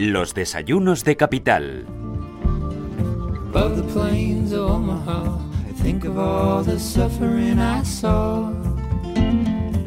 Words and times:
Los 0.00 0.32
desayunos 0.32 1.04
de 1.04 1.14
capital. 1.14 1.84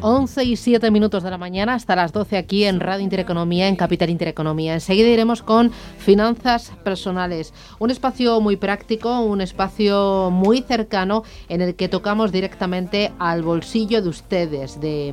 11 0.02 0.44
y 0.44 0.54
7 0.54 0.92
minutos 0.92 1.24
de 1.24 1.30
la 1.32 1.36
mañana 1.36 1.74
hasta 1.74 1.96
las 1.96 2.12
12 2.12 2.36
aquí 2.36 2.62
en 2.62 2.78
Radio 2.78 3.02
Intereconomía, 3.02 3.66
en 3.66 3.74
Capital 3.74 4.08
Intereconomía. 4.08 4.74
Enseguida 4.74 5.08
iremos 5.08 5.42
con 5.42 5.72
finanzas 5.98 6.70
personales, 6.84 7.52
un 7.80 7.90
espacio 7.90 8.40
muy 8.40 8.54
práctico, 8.54 9.18
un 9.22 9.40
espacio 9.40 10.30
muy 10.30 10.62
cercano 10.62 11.24
en 11.48 11.60
el 11.60 11.74
que 11.74 11.88
tocamos 11.88 12.30
directamente 12.30 13.10
al 13.18 13.42
bolsillo 13.42 14.00
de 14.00 14.10
ustedes, 14.10 14.80
de 14.80 15.12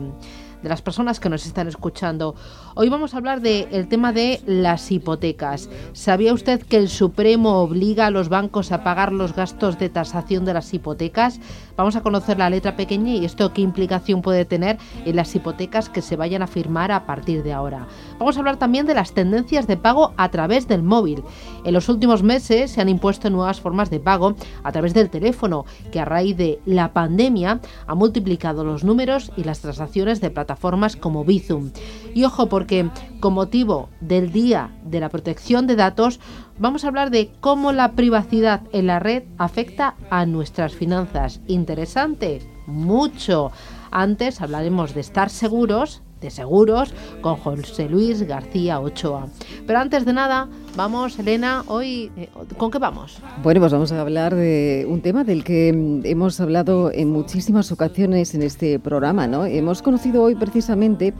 de 0.61 0.69
las 0.69 0.81
personas 0.81 1.19
que 1.19 1.29
nos 1.29 1.45
están 1.45 1.67
escuchando. 1.67 2.35
Hoy 2.75 2.89
vamos 2.89 3.13
a 3.13 3.17
hablar 3.17 3.41
del 3.41 3.87
tema 3.87 4.13
de 4.13 4.41
las 4.45 4.91
hipotecas. 4.91 5.69
¿Sabía 5.93 6.33
usted 6.33 6.61
que 6.61 6.77
el 6.77 6.89
Supremo 6.89 7.61
obliga 7.61 8.07
a 8.07 8.11
los 8.11 8.29
bancos 8.29 8.71
a 8.71 8.83
pagar 8.83 9.11
los 9.11 9.35
gastos 9.35 9.79
de 9.79 9.89
tasación 9.89 10.45
de 10.45 10.53
las 10.53 10.73
hipotecas? 10.73 11.39
Vamos 11.75 11.95
a 11.95 12.01
conocer 12.01 12.37
la 12.37 12.49
letra 12.49 12.75
pequeña 12.75 13.13
y 13.13 13.25
esto 13.25 13.53
qué 13.53 13.61
implicación 13.61 14.21
puede 14.21 14.45
tener 14.45 14.77
en 15.05 15.15
las 15.15 15.33
hipotecas 15.35 15.89
que 15.89 16.01
se 16.01 16.15
vayan 16.15 16.43
a 16.43 16.47
firmar 16.47 16.91
a 16.91 17.05
partir 17.05 17.43
de 17.43 17.53
ahora. 17.53 17.87
Vamos 18.19 18.35
a 18.35 18.39
hablar 18.39 18.57
también 18.57 18.85
de 18.85 18.93
las 18.93 19.13
tendencias 19.13 19.67
de 19.67 19.77
pago 19.77 20.13
a 20.17 20.29
través 20.29 20.67
del 20.67 20.83
móvil. 20.83 21.23
En 21.65 21.73
los 21.73 21.89
últimos 21.89 22.23
meses 22.23 22.71
se 22.71 22.81
han 22.81 22.89
impuesto 22.89 23.29
nuevas 23.29 23.61
formas 23.61 23.89
de 23.89 23.99
pago 23.99 24.35
a 24.63 24.71
través 24.71 24.93
del 24.93 25.09
teléfono, 25.09 25.65
que 25.91 25.99
a 25.99 26.05
raíz 26.05 26.37
de 26.37 26.59
la 26.65 26.93
pandemia 26.93 27.59
ha 27.87 27.95
multiplicado 27.95 28.63
los 28.63 28.83
números 28.83 29.31
y 29.35 29.43
las 29.43 29.59
transacciones 29.59 30.21
de 30.21 30.29
plataformas 30.29 30.50
como 30.99 31.23
Bizum. 31.25 31.71
Y 32.13 32.23
ojo, 32.25 32.47
porque 32.47 32.89
con 33.19 33.33
motivo 33.33 33.89
del 34.01 34.31
Día 34.31 34.71
de 34.83 34.99
la 34.99 35.09
Protección 35.09 35.67
de 35.67 35.75
Datos, 35.75 36.19
vamos 36.59 36.83
a 36.83 36.87
hablar 36.87 37.11
de 37.11 37.31
cómo 37.39 37.71
la 37.71 37.93
privacidad 37.93 38.61
en 38.71 38.87
la 38.87 38.99
red 38.99 39.23
afecta 39.37 39.95
a 40.09 40.25
nuestras 40.25 40.73
finanzas. 40.73 41.41
Interesante, 41.47 42.41
mucho. 42.67 43.51
Antes 43.91 44.41
hablaremos 44.41 44.93
de 44.93 45.01
estar 45.01 45.29
seguros 45.29 46.01
de 46.21 46.29
seguros 46.29 46.93
con 47.21 47.35
José 47.35 47.89
Luis 47.89 48.23
García 48.23 48.79
Ochoa. 48.79 49.27
Pero 49.67 49.79
antes 49.79 50.05
de 50.05 50.13
nada, 50.13 50.47
vamos, 50.75 51.19
Elena, 51.19 51.63
hoy, 51.67 52.11
eh, 52.15 52.29
¿con 52.57 52.71
qué 52.71 52.77
vamos? 52.77 53.19
Bueno, 53.43 53.59
pues 53.59 53.73
vamos 53.73 53.91
a 53.91 53.99
hablar 53.99 54.35
de 54.35 54.85
un 54.87 55.01
tema 55.01 55.23
del 55.23 55.43
que 55.43 55.73
mm, 55.73 56.05
hemos 56.05 56.39
hablado 56.39 56.91
en 56.91 57.09
muchísimas 57.09 57.71
ocasiones 57.71 58.33
en 58.35 58.43
este 58.43 58.79
programa, 58.79 59.27
¿no? 59.27 59.45
Hemos 59.45 59.81
conocido 59.81 60.23
hoy 60.23 60.35
precisamente 60.35 61.13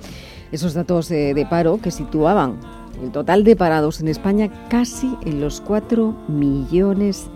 esos 0.52 0.74
datos 0.74 1.10
de 1.10 1.48
paro 1.50 1.80
que 1.82 1.92
situaban 1.92 2.60
el 3.02 3.12
total 3.12 3.44
de 3.44 3.56
parados 3.56 4.00
en 4.02 4.08
España 4.08 4.50
casi 4.70 5.18
en 5.26 5.42
los 5.42 5.62
4 5.62 6.16
millones 6.28 7.30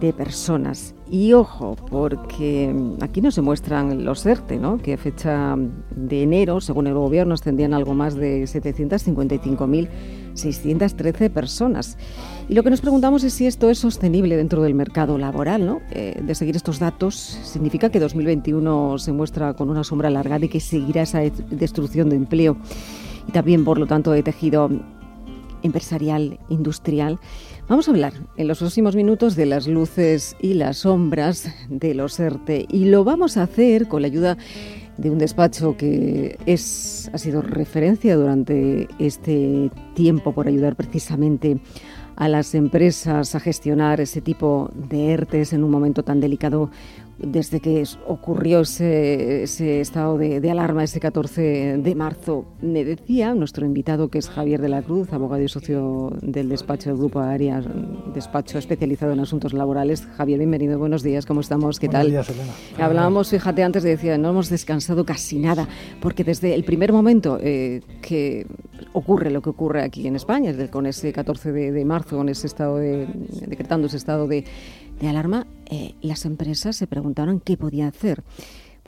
de 0.00 0.12
personas. 0.12 0.94
Y 1.10 1.32
ojo, 1.32 1.74
porque 1.90 2.74
aquí 3.00 3.22
no 3.22 3.30
se 3.30 3.40
muestran 3.40 4.04
los 4.04 4.26
ERTE, 4.26 4.58
¿no? 4.58 4.76
que 4.78 4.92
a 4.92 4.98
fecha 4.98 5.56
de 5.96 6.22
enero, 6.22 6.60
según 6.60 6.86
el 6.86 6.92
gobierno, 6.94 7.32
ascendían 7.34 7.72
algo 7.72 7.94
más 7.94 8.14
de 8.14 8.44
755.613 8.44 11.30
personas. 11.30 11.96
Y 12.48 12.54
lo 12.54 12.62
que 12.62 12.70
nos 12.70 12.82
preguntamos 12.82 13.24
es 13.24 13.32
si 13.32 13.46
esto 13.46 13.70
es 13.70 13.78
sostenible 13.78 14.36
dentro 14.36 14.60
del 14.62 14.74
mercado 14.74 15.16
laboral. 15.16 15.64
¿no? 15.64 15.80
Eh, 15.92 16.20
de 16.22 16.34
seguir 16.34 16.56
estos 16.56 16.78
datos, 16.78 17.14
significa 17.14 17.88
que 17.90 18.00
2021 18.00 18.98
se 18.98 19.12
muestra 19.12 19.54
con 19.54 19.70
una 19.70 19.84
sombra 19.84 20.08
alargada 20.08 20.44
y 20.44 20.48
que 20.48 20.60
seguirá 20.60 21.00
esa 21.02 21.20
destrucción 21.20 22.10
de 22.10 22.16
empleo 22.16 22.58
y 23.28 23.32
también, 23.32 23.64
por 23.64 23.78
lo 23.78 23.86
tanto, 23.86 24.10
de 24.10 24.22
tejido 24.22 24.70
empresarial, 25.62 26.38
industrial. 26.48 27.18
Vamos 27.68 27.88
a 27.88 27.90
hablar 27.90 28.14
en 28.36 28.48
los 28.48 28.58
próximos 28.58 28.96
minutos 28.96 29.36
de 29.36 29.46
las 29.46 29.66
luces 29.66 30.36
y 30.40 30.54
las 30.54 30.78
sombras 30.78 31.52
de 31.68 31.94
los 31.94 32.18
ERTE 32.18 32.66
y 32.70 32.86
lo 32.86 33.04
vamos 33.04 33.36
a 33.36 33.42
hacer 33.42 33.88
con 33.88 34.02
la 34.02 34.08
ayuda 34.08 34.36
de 34.96 35.10
un 35.10 35.18
despacho 35.18 35.76
que 35.76 36.38
es, 36.46 37.10
ha 37.12 37.18
sido 37.18 37.40
referencia 37.40 38.16
durante 38.16 38.88
este 38.98 39.70
tiempo 39.94 40.32
por 40.32 40.48
ayudar 40.48 40.76
precisamente 40.76 41.58
a 42.16 42.28
las 42.28 42.54
empresas 42.56 43.34
a 43.36 43.40
gestionar 43.40 44.00
ese 44.00 44.20
tipo 44.20 44.70
de 44.74 45.12
ERTES 45.12 45.52
en 45.52 45.62
un 45.62 45.70
momento 45.70 46.02
tan 46.02 46.20
delicado 46.20 46.68
desde 47.18 47.60
que 47.60 47.84
ocurrió 48.06 48.60
ese, 48.60 49.42
estado 49.80 50.18
de, 50.18 50.50
alarma 50.50 50.84
ese 50.84 51.00
14 51.00 51.78
de 51.78 51.94
marzo. 51.94 52.46
Me 52.60 52.84
decía 52.84 53.34
nuestro 53.34 53.66
invitado, 53.66 54.08
que 54.08 54.18
es 54.18 54.28
Javier 54.28 54.60
de 54.60 54.68
la 54.68 54.82
Cruz, 54.82 55.12
abogado 55.12 55.42
y 55.42 55.48
socio 55.48 56.12
del 56.22 56.48
despacho 56.48 56.90
del 56.90 56.98
Grupo 56.98 57.20
Arias, 57.20 57.64
despacho 58.14 58.58
especializado 58.58 59.12
en 59.12 59.20
asuntos 59.20 59.52
laborales. 59.52 60.06
Javier, 60.16 60.38
bienvenido, 60.38 60.78
buenos 60.78 61.02
días, 61.02 61.26
¿cómo 61.26 61.40
estamos? 61.40 61.80
¿Qué 61.80 61.88
buenos 61.88 62.02
tal? 62.02 62.10
Días, 62.10 62.30
Elena. 62.30 62.52
Hablábamos, 62.78 63.30
fíjate, 63.30 63.62
antes 63.64 63.82
de 63.82 63.90
decir, 63.90 64.18
no 64.18 64.30
hemos 64.30 64.48
descansado 64.48 65.04
casi 65.04 65.38
nada, 65.38 65.68
porque 66.00 66.22
desde 66.22 66.54
el 66.54 66.64
primer 66.64 66.92
momento 66.92 67.38
eh, 67.40 67.80
que 68.00 68.46
ocurre 68.92 69.30
lo 69.30 69.42
que 69.42 69.50
ocurre 69.50 69.82
aquí 69.82 70.06
en 70.06 70.16
España, 70.16 70.54
con 70.70 70.86
ese 70.86 71.12
14 71.12 71.52
de, 71.52 71.84
marzo, 71.84 72.16
con 72.16 72.28
ese 72.28 72.46
estado 72.46 72.76
de, 72.76 73.08
decretando 73.46 73.86
ese 73.88 73.96
estado 73.96 74.26
de 74.28 74.44
de 75.00 75.08
alarma, 75.08 75.46
eh, 75.66 75.94
las 76.00 76.24
empresas 76.24 76.76
se 76.76 76.86
preguntaron 76.86 77.40
qué 77.40 77.56
podían 77.56 77.88
hacer. 77.88 78.22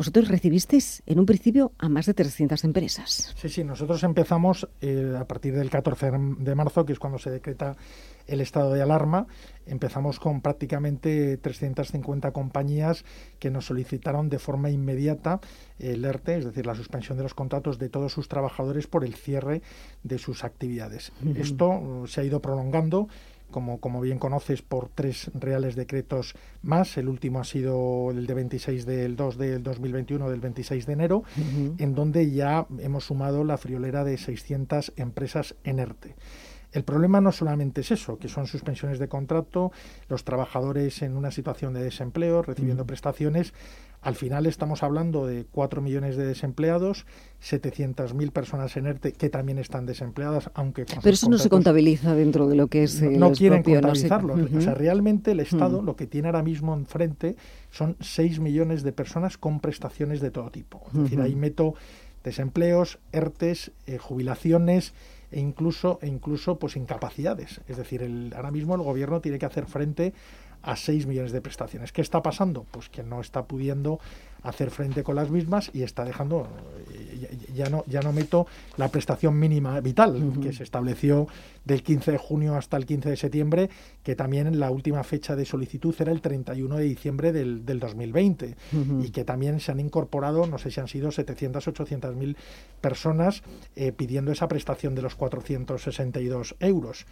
Vosotros 0.00 0.28
recibisteis 0.28 1.02
en 1.04 1.18
un 1.18 1.26
principio 1.26 1.72
a 1.76 1.90
más 1.90 2.06
de 2.06 2.14
300 2.14 2.64
empresas. 2.64 3.34
Sí, 3.36 3.50
sí, 3.50 3.64
nosotros 3.64 4.02
empezamos 4.02 4.66
eh, 4.80 5.14
a 5.18 5.26
partir 5.26 5.54
del 5.54 5.68
14 5.68 6.10
de 6.38 6.54
marzo, 6.54 6.86
que 6.86 6.94
es 6.94 6.98
cuando 6.98 7.18
se 7.18 7.30
decreta 7.30 7.76
el 8.26 8.40
estado 8.40 8.72
de 8.72 8.80
alarma. 8.80 9.26
Empezamos 9.66 10.18
con 10.18 10.40
prácticamente 10.40 11.36
350 11.36 12.30
compañías 12.32 13.04
que 13.38 13.50
nos 13.50 13.66
solicitaron 13.66 14.30
de 14.30 14.38
forma 14.38 14.70
inmediata 14.70 15.40
el 15.78 16.02
ERTE, 16.02 16.38
es 16.38 16.44
decir, 16.46 16.64
la 16.64 16.74
suspensión 16.74 17.18
de 17.18 17.24
los 17.24 17.34
contratos 17.34 17.78
de 17.78 17.90
todos 17.90 18.10
sus 18.10 18.26
trabajadores 18.26 18.86
por 18.86 19.04
el 19.04 19.14
cierre 19.14 19.60
de 20.02 20.16
sus 20.16 20.44
actividades. 20.44 21.12
Esto 21.36 21.68
uh, 21.68 22.06
se 22.06 22.22
ha 22.22 22.24
ido 22.24 22.40
prolongando 22.40 23.08
como, 23.50 23.80
como 23.80 24.00
bien 24.00 24.18
conoces, 24.18 24.62
por 24.62 24.88
tres 24.88 25.30
reales 25.34 25.76
decretos 25.76 26.34
más. 26.62 26.96
El 26.96 27.08
último 27.08 27.40
ha 27.40 27.44
sido 27.44 28.10
el 28.10 28.26
de 28.26 28.34
26 28.34 28.86
del 28.86 29.16
2 29.16 29.38
del 29.38 29.62
2021, 29.62 30.30
del 30.30 30.40
26 30.40 30.86
de 30.86 30.92
enero, 30.92 31.22
en 31.78 31.94
donde 31.94 32.30
ya 32.30 32.66
hemos 32.78 33.04
sumado 33.04 33.44
la 33.44 33.58
friolera 33.58 34.04
de 34.04 34.16
600 34.16 34.92
empresas 34.96 35.54
en 35.64 35.78
ERTE. 35.78 36.14
El 36.72 36.84
problema 36.84 37.20
no 37.20 37.32
solamente 37.32 37.80
es 37.80 37.90
eso, 37.90 38.18
que 38.18 38.28
son 38.28 38.46
suspensiones 38.46 38.98
de 38.98 39.08
contrato, 39.08 39.72
los 40.08 40.24
trabajadores 40.24 41.02
en 41.02 41.16
una 41.16 41.30
situación 41.30 41.74
de 41.74 41.82
desempleo, 41.82 42.42
recibiendo 42.42 42.86
prestaciones, 42.86 43.52
al 44.02 44.14
final 44.14 44.46
estamos 44.46 44.82
hablando 44.82 45.26
de 45.26 45.44
4 45.50 45.82
millones 45.82 46.16
de 46.16 46.24
desempleados, 46.24 47.04
700.000 47.42 48.30
personas 48.30 48.76
en 48.76 48.86
ERTE 48.86 49.12
que 49.12 49.28
también 49.28 49.58
están 49.58 49.84
desempleadas, 49.84 50.50
aunque... 50.54 50.86
Pero 50.86 51.14
eso 51.14 51.28
no 51.28 51.36
se 51.36 51.50
contabiliza 51.50 52.14
dentro 52.14 52.48
de 52.48 52.54
lo 52.54 52.68
que 52.68 52.84
es... 52.84 53.02
No, 53.02 53.28
no 53.28 53.32
quieren 53.32 53.62
contabilizarlo. 53.62 54.36
O 54.56 54.60
sea, 54.60 54.74
realmente 54.74 55.32
el 55.32 55.40
Estado 55.40 55.82
lo 55.82 55.96
que 55.96 56.06
tiene 56.06 56.28
ahora 56.28 56.42
mismo 56.42 56.72
enfrente 56.74 57.36
son 57.70 57.96
6 58.00 58.40
millones 58.40 58.82
de 58.82 58.92
personas 58.92 59.36
con 59.36 59.60
prestaciones 59.60 60.20
de 60.20 60.30
todo 60.30 60.50
tipo. 60.50 60.82
Es 60.94 61.02
decir, 61.02 61.20
ahí 61.20 61.34
meto 61.34 61.74
desempleos, 62.24 62.98
ERTES, 63.12 63.72
eh, 63.86 63.98
jubilaciones 63.98 64.94
e 65.30 65.40
incluso, 65.40 65.98
e 66.02 66.06
incluso 66.06 66.58
pues 66.58 66.76
incapacidades. 66.76 67.60
Es 67.68 67.76
decir, 67.76 68.02
el, 68.02 68.32
ahora 68.34 68.50
mismo 68.50 68.74
el 68.74 68.82
gobierno 68.82 69.20
tiene 69.20 69.38
que 69.38 69.46
hacer 69.46 69.66
frente 69.66 70.12
a 70.62 70.76
6 70.76 71.06
millones 71.06 71.32
de 71.32 71.40
prestaciones. 71.40 71.92
¿Qué 71.92 72.02
está 72.02 72.22
pasando? 72.22 72.66
Pues 72.70 72.88
que 72.88 73.02
no 73.02 73.20
está 73.20 73.44
pudiendo 73.44 73.98
hacer 74.42 74.70
frente 74.70 75.02
con 75.02 75.16
las 75.16 75.30
mismas 75.30 75.70
y 75.72 75.82
está 75.82 76.04
dejando, 76.04 76.48
eh, 76.92 77.36
ya, 77.54 77.68
no, 77.68 77.84
ya 77.86 78.00
no 78.00 78.12
meto 78.12 78.46
la 78.76 78.88
prestación 78.88 79.38
mínima 79.38 79.80
vital 79.80 80.32
que 80.42 80.52
se 80.52 80.62
estableció 80.62 81.26
del 81.64 81.82
15 81.82 82.12
de 82.12 82.18
junio 82.18 82.56
hasta 82.56 82.76
el 82.76 82.86
15 82.86 83.10
de 83.10 83.16
septiembre, 83.16 83.70
que 84.02 84.16
también 84.16 84.58
la 84.58 84.70
última 84.70 85.04
fecha 85.04 85.36
de 85.36 85.44
solicitud 85.44 85.94
era 85.98 86.12
el 86.12 86.20
31 86.20 86.76
de 86.76 86.84
diciembre 86.84 87.32
del, 87.32 87.64
del 87.64 87.80
2020 87.80 88.56
y 89.02 89.10
que 89.10 89.24
también 89.24 89.60
se 89.60 89.72
han 89.72 89.80
incorporado, 89.80 90.46
no 90.46 90.58
sé 90.58 90.70
si 90.70 90.80
han 90.80 90.88
sido 90.88 91.10
700, 91.10 91.68
800 91.68 92.16
mil 92.16 92.36
personas 92.80 93.42
eh, 93.76 93.92
pidiendo 93.92 94.32
esa 94.32 94.48
prestación 94.48 94.94
de 94.94 95.02
los 95.02 95.14
462 95.14 96.56
euros. 96.60 97.06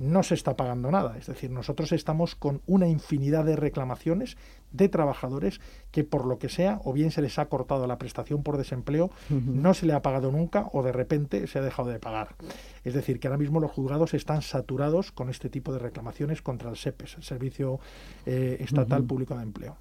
No 0.00 0.22
se 0.22 0.34
está 0.34 0.56
pagando 0.56 0.90
nada, 0.90 1.16
es 1.18 1.26
decir, 1.26 1.50
nosotros 1.50 1.92
estamos 1.92 2.34
con 2.34 2.62
una 2.66 2.88
infinidad 2.88 3.44
de 3.44 3.56
reclamaciones 3.56 4.36
de 4.72 4.88
trabajadores 4.88 5.60
que 5.90 6.04
por 6.04 6.26
lo 6.26 6.38
que 6.38 6.48
sea, 6.48 6.80
o 6.84 6.92
bien 6.92 7.10
se 7.10 7.22
les 7.22 7.38
ha 7.38 7.46
cortado 7.46 7.86
la 7.86 7.98
prestación 7.98 8.42
por 8.42 8.56
desempleo, 8.56 9.10
no 9.28 9.74
se 9.74 9.86
le 9.86 9.92
ha 9.92 10.02
pagado 10.02 10.30
nunca 10.30 10.68
o 10.72 10.82
de 10.82 10.92
repente 10.92 11.46
se 11.46 11.58
ha 11.58 11.62
dejado 11.62 11.88
de 11.88 11.98
pagar. 11.98 12.36
Es 12.84 12.94
decir, 12.94 13.20
que 13.20 13.28
ahora 13.28 13.38
mismo 13.38 13.60
los 13.60 13.70
juzgados 13.70 14.14
están 14.14 14.42
saturados 14.42 15.12
con 15.12 15.28
este 15.28 15.50
tipo 15.50 15.72
de 15.72 15.78
reclamaciones 15.78 16.42
contra 16.42 16.70
el 16.70 16.76
SEPES, 16.76 17.16
el 17.16 17.22
Servicio 17.22 17.80
eh, 18.24 18.58
Estatal 18.60 19.04
Público 19.04 19.36
de 19.36 19.42
Empleo. 19.42 19.76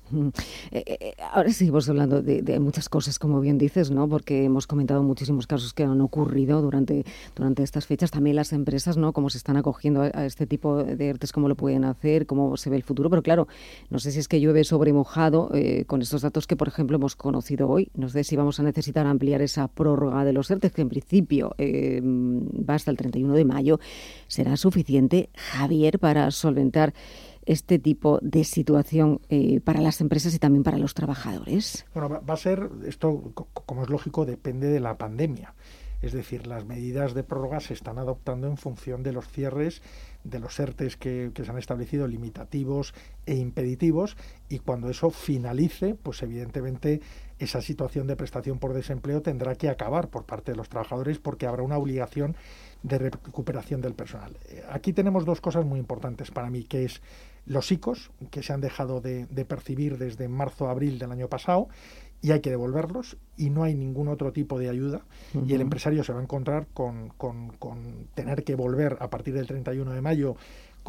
Eh, 0.71 0.83
eh, 0.85 1.13
ahora 1.31 1.51
seguimos 1.51 1.87
hablando 1.89 2.21
de, 2.21 2.59
muchas 2.59 2.89
cosas, 2.89 3.19
como 3.19 3.39
bien 3.39 3.57
dices, 3.57 3.91
¿no? 3.91 4.09
porque 4.09 4.43
hemos 4.43 4.67
comentado 4.67 5.03
muchísimos 5.03 5.47
casos 5.47 5.73
que 5.73 5.83
han 5.83 6.01
ocurrido 6.01 6.61
durante, 6.61 7.05
durante 7.35 7.63
estas 7.63 7.85
fechas. 7.85 8.11
También 8.11 8.35
las 8.35 8.51
empresas, 8.51 8.97
¿no? 8.97 9.13
cómo 9.13 9.29
se 9.29 9.37
están 9.37 9.57
acogiendo 9.57 10.01
a, 10.01 10.25
este 10.25 10.45
tipo 10.45 10.83
de 10.83 11.09
ERTES, 11.09 11.31
cómo 11.31 11.47
lo 11.47 11.55
pueden 11.55 11.85
hacer, 11.85 12.25
cómo 12.25 12.57
se 12.57 12.69
ve 12.69 12.75
el 12.75 12.83
futuro. 12.83 13.09
Pero 13.09 13.21
claro, 13.21 13.47
no 13.89 13.99
sé 13.99 14.11
si 14.11 14.19
es 14.19 14.27
que 14.27 14.41
llueve 14.41 14.63
sobre 14.63 14.78
mojado 14.93 15.51
con 15.87 16.01
estos 16.01 16.21
datos 16.21 16.47
que, 16.47 16.55
por 16.55 16.67
ejemplo, 16.67 16.97
hemos 16.97 17.15
conocido 17.15 17.69
hoy. 17.69 17.91
No 17.93 18.09
sé 18.09 18.23
si 18.23 18.35
vamos 18.35 18.59
a 18.59 18.63
necesitar 18.63 19.05
ampliar 19.05 19.41
esa 19.41 19.67
prórroga 19.67 20.25
de 20.25 20.33
los 20.33 20.49
ERTES, 20.49 20.71
que 20.71 20.81
en 20.81 20.89
principio 20.89 21.55
va 21.59 22.73
a 22.73 22.77
el 22.87 22.97
31 22.97 23.33
de 23.33 23.45
mayo, 23.45 23.79
¿será 24.27 24.57
suficiente, 24.57 25.29
Javier, 25.35 25.99
para 25.99 26.31
solventar 26.31 26.93
este 27.45 27.79
tipo 27.79 28.19
de 28.21 28.43
situación 28.43 29.21
eh, 29.29 29.59
para 29.61 29.81
las 29.81 30.01
empresas 30.01 30.33
y 30.35 30.39
también 30.39 30.63
para 30.63 30.77
los 30.77 30.93
trabajadores? 30.93 31.85
Bueno, 31.93 32.09
va, 32.09 32.33
a 32.33 32.37
ser, 32.37 32.69
esto 32.85 33.33
como 33.65 33.83
es 33.83 33.89
lógico, 33.89 34.25
depende 34.25 34.67
de 34.67 34.79
la 34.79 34.97
pandemia. 34.97 35.53
Es 36.01 36.13
decir, 36.13 36.47
las 36.47 36.65
medidas 36.65 37.13
de 37.13 37.23
prórroga 37.23 37.59
se 37.59 37.73
están 37.73 37.97
adoptando 37.97 38.47
en 38.47 38.57
función 38.57 39.03
de 39.03 39.11
los 39.11 39.27
cierres 39.27 39.81
de 40.23 40.39
los 40.39 40.59
ERTES 40.59 40.97
que, 40.97 41.31
se 41.35 41.49
han 41.49 41.57
establecido 41.57 42.07
limitativos 42.07 42.93
e 43.25 43.35
impeditivos 43.35 44.17
y 44.49 44.59
cuando 44.59 44.89
eso 44.89 45.09
finalice, 45.09 45.95
pues 45.95 46.21
evidentemente 46.23 47.01
esa 47.37 47.61
situación 47.61 48.07
de 48.07 48.17
prestación 48.17 48.59
por 48.59 48.73
desempleo 48.73 49.21
tendrá 49.21 49.55
que 49.55 49.69
acabar 49.69 50.09
por 50.09 50.25
parte 50.25 50.51
de 50.51 50.57
los 50.57 50.69
trabajadores 50.69 51.19
porque 51.19 51.47
habrá 51.47 51.63
una 51.63 51.77
obligación 51.77 52.35
de 52.83 52.97
recuperación 52.97 53.81
del 53.81 53.93
personal. 53.93 54.37
Eh, 54.49 54.63
aquí 54.69 54.93
tenemos 54.93 55.25
dos 55.25 55.41
cosas 55.41 55.65
muy 55.65 55.79
importantes 55.79 56.31
para 56.31 56.49
mí, 56.49 56.63
que 56.63 56.85
es 56.85 57.01
los 57.45 57.71
ICOs, 57.71 58.11
que 58.29 58.43
se 58.43 58.53
han 58.53 58.61
dejado 58.61 59.01
de, 59.01 59.25
percibir 59.45 59.97
desde 59.97 60.27
marzo 60.27 60.67
a 60.67 60.71
abril 60.71 60.99
del 60.99 61.11
año 61.11 61.27
pasado, 61.27 61.67
y 62.21 62.31
hay 62.31 62.41
que 62.41 62.49
devolverlos, 62.49 63.17
y 63.37 63.49
no 63.49 63.63
hay 63.63 63.75
ningún 63.75 64.09
otro 64.09 64.31
tipo 64.33 64.59
de 64.59 64.69
ayuda, 64.69 65.01
y 65.45 65.53
el 65.53 65.61
empresario 65.61 66.03
se 66.03 66.11
va 66.11 66.19
a 66.19 66.23
encontrar 66.23 66.67
con, 66.73 67.09
con, 67.09 67.51
tener 68.13 68.43
que 68.43 68.55
volver 68.55 68.97
a 68.99 69.09
partir 69.09 69.33
del 69.33 69.47
31 69.47 69.93
de 69.93 70.01
mayo 70.01 70.35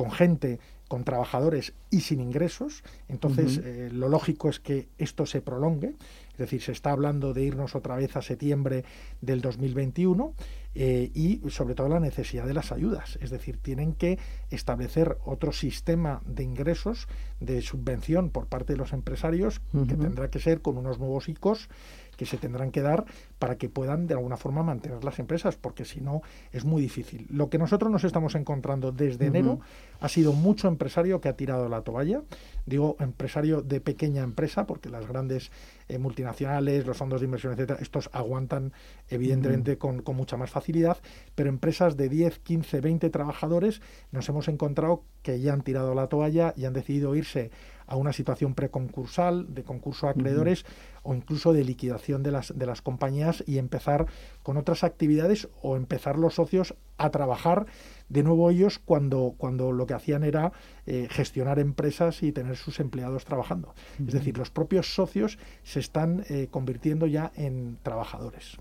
con 0.00 0.12
gente, 0.12 0.60
con 0.88 1.04
trabajadores 1.04 1.74
y 1.90 2.00
sin 2.00 2.22
ingresos. 2.22 2.82
Entonces, 3.08 3.60
eh, 3.62 3.90
lo 3.92 4.08
lógico 4.08 4.48
es 4.48 4.58
que 4.58 4.88
esto 4.96 5.26
se 5.26 5.42
prolongue. 5.42 5.94
Es 6.32 6.38
decir, 6.38 6.62
se 6.62 6.72
está 6.72 6.92
hablando 6.92 7.34
de 7.34 7.44
irnos 7.44 7.74
otra 7.74 7.96
vez 7.96 8.16
a 8.16 8.22
septiembre 8.22 8.86
del 9.20 9.42
2021 9.42 10.32
eh, 10.74 11.10
y 11.12 11.42
sobre 11.50 11.74
todo 11.74 11.90
la 11.90 12.00
necesidad 12.00 12.46
de 12.46 12.54
las 12.54 12.72
ayudas. 12.72 13.18
Es 13.20 13.28
decir, 13.28 13.58
tienen 13.58 13.92
que 13.92 14.18
establecer 14.48 15.18
otro 15.26 15.52
sistema 15.52 16.22
de 16.24 16.44
ingresos, 16.44 17.08
de 17.40 17.60
subvención 17.60 18.30
por 18.30 18.46
parte 18.46 18.72
de 18.72 18.78
los 18.78 18.94
empresarios, 18.94 19.60
que 19.86 19.96
tendrá 19.96 20.30
que 20.30 20.38
ser 20.38 20.62
con 20.62 20.78
unos 20.78 20.98
nuevos 20.98 21.28
ICOs 21.28 21.68
que 22.16 22.26
se 22.26 22.36
tendrán 22.36 22.70
que 22.70 22.82
dar 22.82 23.06
para 23.40 23.56
que 23.56 23.70
puedan 23.70 24.06
de 24.06 24.12
alguna 24.12 24.36
forma 24.36 24.62
mantener 24.62 25.02
las 25.02 25.18
empresas, 25.18 25.56
porque 25.56 25.86
si 25.86 26.02
no 26.02 26.20
es 26.52 26.66
muy 26.66 26.82
difícil. 26.82 27.26
Lo 27.30 27.48
que 27.48 27.56
nosotros 27.56 27.90
nos 27.90 28.04
estamos 28.04 28.34
encontrando 28.34 28.92
desde 28.92 29.26
enero 29.26 29.60
ha 29.98 30.10
sido 30.10 30.34
mucho 30.34 30.68
empresario 30.68 31.22
que 31.22 31.30
ha 31.30 31.36
tirado 31.36 31.70
la 31.70 31.80
toalla, 31.80 32.20
digo 32.66 32.96
empresario 33.00 33.62
de 33.62 33.80
pequeña 33.80 34.22
empresa, 34.22 34.66
porque 34.66 34.90
las 34.90 35.08
grandes 35.08 35.50
eh, 35.88 35.96
multinacionales, 35.96 36.86
los 36.86 36.98
fondos 36.98 37.22
de 37.22 37.24
inversión, 37.24 37.54
etcétera, 37.54 37.78
estos 37.80 38.10
aguantan 38.12 38.74
evidentemente 39.08 39.78
con, 39.78 40.02
con 40.02 40.16
mucha 40.16 40.36
más 40.36 40.50
facilidad, 40.50 40.98
pero 41.34 41.48
empresas 41.48 41.96
de 41.96 42.10
10, 42.10 42.40
15, 42.40 42.82
20 42.82 43.08
trabajadores 43.08 43.80
nos 44.12 44.28
hemos 44.28 44.48
encontrado 44.48 45.02
que 45.22 45.40
ya 45.40 45.54
han 45.54 45.62
tirado 45.62 45.94
la 45.94 46.08
toalla 46.08 46.52
y 46.56 46.66
han 46.66 46.74
decidido 46.74 47.14
irse 47.14 47.50
a 47.90 47.96
una 47.96 48.12
situación 48.12 48.54
preconcursal, 48.54 49.52
de 49.52 49.64
concurso 49.64 50.06
a 50.06 50.10
acreedores 50.10 50.64
o 51.02 51.12
incluso 51.12 51.52
de 51.52 51.64
liquidación 51.64 52.22
de 52.22 52.30
las, 52.30 52.56
de 52.56 52.64
las 52.64 52.82
compañías 52.82 53.29
y 53.46 53.58
empezar 53.58 54.06
con 54.50 54.56
otras 54.56 54.82
actividades 54.82 55.48
o 55.62 55.76
empezar 55.76 56.18
los 56.18 56.34
socios 56.34 56.74
a 56.98 57.10
trabajar 57.10 57.66
de 58.08 58.24
nuevo 58.24 58.50
ellos 58.50 58.80
cuando, 58.80 59.34
cuando 59.38 59.70
lo 59.70 59.86
que 59.86 59.94
hacían 59.94 60.24
era 60.24 60.52
eh, 60.84 61.06
gestionar 61.08 61.60
empresas 61.60 62.24
y 62.24 62.32
tener 62.32 62.56
sus 62.56 62.80
empleados 62.80 63.24
trabajando. 63.24 63.72
Es 64.04 64.12
decir, 64.12 64.36
los 64.36 64.50
propios 64.50 64.94
socios 64.94 65.38
se 65.62 65.78
están 65.78 66.24
eh, 66.28 66.48
convirtiendo 66.50 67.06
ya 67.06 67.30
en 67.36 67.78
trabajadores. 67.84 68.56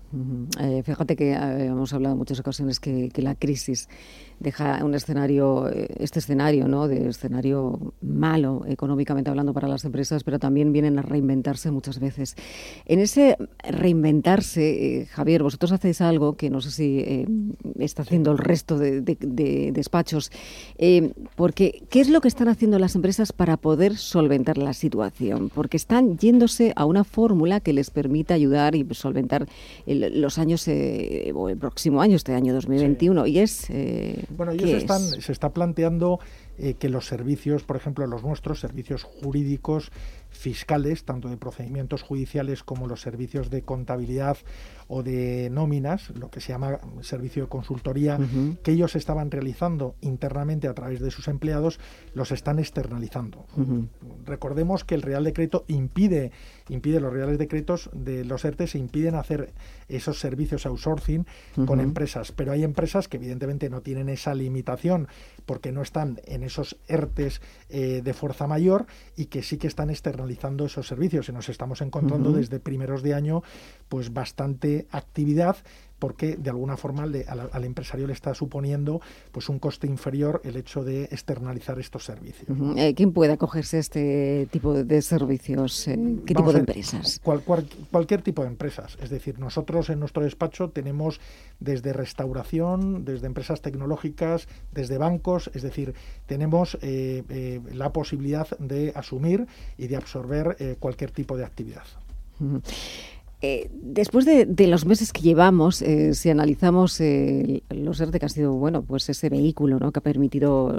Eh, 0.60 0.82
fíjate 0.84 1.16
que 1.16 1.32
hemos 1.32 1.92
hablado 1.92 2.12
en 2.12 2.18
muchas 2.18 2.38
ocasiones 2.38 2.78
que, 2.78 3.08
que 3.08 3.22
la 3.22 3.34
crisis 3.34 3.88
deja 4.38 4.84
un 4.84 4.94
escenario, 4.94 5.68
este 5.68 6.20
escenario, 6.20 6.68
¿no? 6.68 6.86
De 6.86 7.08
escenario 7.08 7.92
malo 8.00 8.62
económicamente 8.66 9.28
hablando 9.28 9.52
para 9.52 9.66
las 9.66 9.84
empresas, 9.84 10.22
pero 10.22 10.38
también 10.38 10.72
vienen 10.72 10.98
a 10.98 11.02
reinventarse 11.02 11.72
muchas 11.72 11.98
veces. 11.98 12.36
En 12.86 13.00
ese 13.00 13.36
reinventarse, 13.68 15.08
Javier, 15.10 15.42
vosotros 15.42 15.72
hacéis 15.80 16.00
algo 16.00 16.36
que 16.36 16.50
no 16.50 16.60
sé 16.60 16.70
si 16.70 17.26
está 17.78 18.02
haciendo 18.02 18.32
el 18.32 18.38
resto 18.38 18.78
de 18.78 19.00
de 19.20 19.72
despachos. 19.72 20.30
Eh, 20.78 21.12
porque, 21.36 21.82
¿qué 21.90 22.00
es 22.00 22.08
lo 22.08 22.20
que 22.20 22.28
están 22.28 22.48
haciendo 22.48 22.78
las 22.78 22.94
empresas 22.94 23.32
para 23.32 23.56
poder 23.56 23.96
solventar 23.96 24.58
la 24.58 24.72
situación? 24.72 25.50
Porque 25.54 25.76
están 25.76 26.18
yéndose 26.18 26.72
a 26.76 26.84
una 26.84 27.04
fórmula 27.04 27.60
que 27.60 27.72
les 27.72 27.90
permita 27.90 28.34
ayudar 28.34 28.74
y 28.74 28.86
solventar 28.92 29.46
los 29.86 30.38
años, 30.38 30.66
eh, 30.68 31.32
o 31.34 31.48
el 31.48 31.56
próximo 31.56 32.02
año, 32.02 32.16
este 32.16 32.34
año 32.34 32.54
2021. 32.54 33.26
Y 33.26 33.38
es. 33.38 33.68
Eh, 33.70 34.24
bueno, 34.36 34.52
ellos 34.52 34.70
están, 34.70 35.00
se 35.00 35.32
está 35.32 35.50
planteando 35.50 36.20
que 36.78 36.90
los 36.90 37.06
servicios, 37.06 37.62
por 37.62 37.76
ejemplo, 37.76 38.06
los 38.06 38.22
nuestros 38.22 38.60
servicios 38.60 39.02
jurídicos, 39.04 39.90
fiscales, 40.28 41.04
tanto 41.04 41.30
de 41.30 41.38
procedimientos 41.38 42.02
judiciales 42.02 42.62
como 42.62 42.86
los 42.86 43.00
servicios 43.00 43.48
de 43.48 43.62
contabilidad 43.62 44.36
o 44.92 45.04
de 45.04 45.48
nóminas, 45.52 46.10
lo 46.10 46.30
que 46.30 46.40
se 46.40 46.48
llama 46.48 46.80
servicio 47.02 47.44
de 47.44 47.48
consultoría, 47.48 48.18
que 48.64 48.72
ellos 48.72 48.96
estaban 48.96 49.30
realizando 49.30 49.94
internamente 50.00 50.66
a 50.66 50.74
través 50.74 50.98
de 50.98 51.12
sus 51.12 51.28
empleados, 51.28 51.78
los 52.12 52.32
están 52.32 52.58
externalizando. 52.58 53.46
Recordemos 54.26 54.84
que 54.84 54.96
el 54.96 55.02
Real 55.02 55.22
Decreto 55.22 55.64
impide, 55.68 56.32
impide 56.68 56.98
los 56.98 57.12
Reales 57.12 57.38
Decretos 57.38 57.88
de 57.92 58.24
los 58.24 58.44
ERTE 58.44 58.66
se 58.66 58.78
impiden 58.78 59.14
hacer 59.14 59.52
esos 59.88 60.18
servicios 60.18 60.66
outsourcing 60.66 61.24
con 61.66 61.78
empresas, 61.78 62.32
pero 62.32 62.50
hay 62.50 62.64
empresas 62.64 63.06
que 63.06 63.16
evidentemente 63.16 63.70
no 63.70 63.82
tienen 63.82 64.08
esa 64.08 64.34
limitación 64.34 65.06
porque 65.46 65.70
no 65.70 65.82
están 65.82 66.20
en 66.24 66.42
esos 66.42 66.76
ERTES 66.88 67.40
eh, 67.68 68.00
de 68.02 68.12
fuerza 68.12 68.48
mayor 68.48 68.86
y 69.16 69.26
que 69.26 69.42
sí 69.42 69.56
que 69.56 69.68
están 69.68 69.90
externalizando 69.90 70.64
esos 70.64 70.88
servicios. 70.88 71.28
Y 71.28 71.32
nos 71.32 71.48
estamos 71.48 71.80
encontrando 71.80 72.32
desde 72.32 72.58
primeros 72.58 73.02
de 73.02 73.14
año 73.14 73.42
pues 73.88 74.12
bastante 74.12 74.79
actividad 74.90 75.56
porque 76.00 76.36
de 76.36 76.50
alguna 76.50 76.76
forma 76.76 77.04
al, 77.04 77.64
empresario 77.64 78.08
le 78.08 78.14
está 78.14 78.34
suponiendo 78.34 79.00
pues 79.30 79.48
un 79.48 79.60
coste 79.60 79.86
inferior 79.86 80.40
el 80.44 80.56
hecho 80.56 80.82
de 80.82 81.04
externalizar 81.04 81.78
estos 81.78 82.04
servicios. 82.04 82.48
Eh, 82.76 82.94
¿Quién 82.96 83.12
puede 83.12 83.34
acogerse 83.34 83.76
a 83.76 83.80
este 83.80 84.48
tipo 84.50 84.82
de 84.82 85.02
servicios? 85.02 85.86
Eh, 85.86 85.98
¿Qué 86.26 86.34
tipo 86.34 86.52
de 86.52 86.60
empresas? 86.60 87.20
cualquier 87.90 88.22
tipo 88.22 88.42
de 88.42 88.48
empresas. 88.48 88.96
Es 89.00 89.10
decir, 89.10 89.38
nosotros 89.38 89.90
en 89.90 90.00
nuestro 90.00 90.24
despacho 90.24 90.70
tenemos 90.70 91.20
desde 91.60 91.92
restauración, 91.92 93.04
desde 93.04 93.26
empresas 93.26 93.60
tecnológicas, 93.60 94.48
desde 94.72 94.96
bancos, 94.96 95.50
es 95.52 95.62
decir, 95.62 95.94
tenemos 96.26 96.78
eh, 96.80 97.60
la 97.74 97.92
posibilidad 97.92 98.48
de 98.58 98.92
asumir 98.96 99.46
y 99.76 99.88
de 99.88 99.96
absorber 99.96 100.56
cualquier 100.78 101.10
tipo 101.10 101.36
de 101.36 101.44
actividad. 101.44 101.84
Eh, 103.42 103.70
después 103.72 104.26
de, 104.26 104.66
los 104.66 104.84
meses 104.84 105.14
que 105.14 105.22
llevamos, 105.22 105.80
eh, 105.80 106.12
si 106.12 106.28
analizamos 106.28 107.00
eh, 107.00 107.62
los 107.70 107.98
ERTE, 107.98 108.18
que 108.18 108.26
ha 108.26 108.28
sido 108.28 108.52
bueno, 108.52 108.82
pues 108.82 109.08
ese 109.08 109.30
vehículo 109.30 109.78
¿no? 109.78 109.92
que 109.92 109.98
ha 109.98 110.02
permitido 110.02 110.74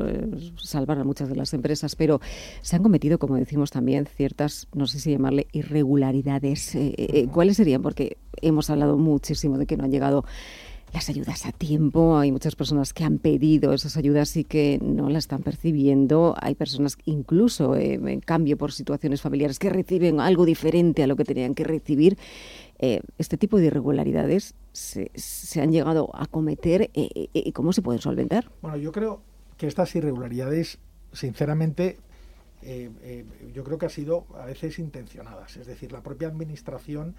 salvar 0.58 1.00
a 1.00 1.04
muchas 1.04 1.28
de 1.30 1.36
las 1.36 1.54
empresas, 1.54 1.96
pero 1.96 2.22
se 2.62 2.76
han 2.76 2.84
cometido, 2.84 3.18
como 3.18 3.36
decimos 3.36 3.72
también, 3.72 4.06
ciertas, 4.06 4.68
no 4.74 4.86
sé 4.86 5.00
si 5.00 5.12
llamarle 5.12 5.48
irregularidades. 5.54 6.78
¿Cuáles 7.32 7.58
serían? 7.58 7.82
Porque 7.82 8.18
hemos 8.42 8.70
hablado 8.70 8.98
muchísimo 8.98 9.58
de 9.58 9.66
que 9.66 9.76
no 9.76 9.86
han 9.86 9.92
llegado 9.92 10.24
las 10.94 11.10
ayudas 11.10 11.46
a 11.46 11.52
tiempo. 11.52 12.18
Hay 12.18 12.32
muchas 12.32 12.56
personas 12.56 12.94
que 12.94 13.04
han 13.04 13.18
pedido 13.18 13.74
esas 13.74 13.98
ayudas 13.98 14.36
y 14.36 14.44
que 14.44 14.80
no 14.82 15.10
las 15.10 15.26
están 15.26 15.44
percibiendo. 15.44 16.36
Hay 16.40 16.56
personas, 16.56 16.98
incluso 17.06 17.76
eh, 17.76 17.94
en 17.94 18.20
cambio 18.20 18.58
por 18.58 18.72
situaciones 18.72 19.22
familiares, 19.22 19.60
que 19.60 19.70
reciben 19.70 20.20
algo 20.20 20.46
diferente 20.46 21.04
a 21.04 21.08
lo 21.08 21.16
que 21.16 21.24
tenían 21.24 21.56
que 21.56 21.64
recibir. 21.64 22.18
Eh, 22.80 23.02
este 23.18 23.38
tipo 23.38 23.58
de 23.58 23.66
irregularidades 23.68 24.56
se, 24.74 25.10
han 25.62 25.72
llegado 25.72 26.10
a 26.14 26.26
cometer 26.26 26.90
eh, 26.94 27.30
y 27.34 27.52
cómo 27.52 27.74
se 27.74 27.82
pueden 27.82 28.02
solventar. 28.02 28.52
Bueno, 28.62 28.78
yo 28.78 28.92
creo 28.92 29.22
que 29.58 29.68
estas 29.68 29.96
irregularidades, 29.96 30.80
sinceramente, 31.14 32.00
yo 33.54 33.64
creo 33.64 33.80
que 33.80 33.88
ha 33.88 33.90
sido 33.90 34.26
a 34.40 34.46
veces 34.46 34.78
intencionadas. 34.78 35.58
Es 35.58 35.66
decir, 35.66 35.92
la 35.92 36.02
propia 36.02 36.28
administración 36.28 37.16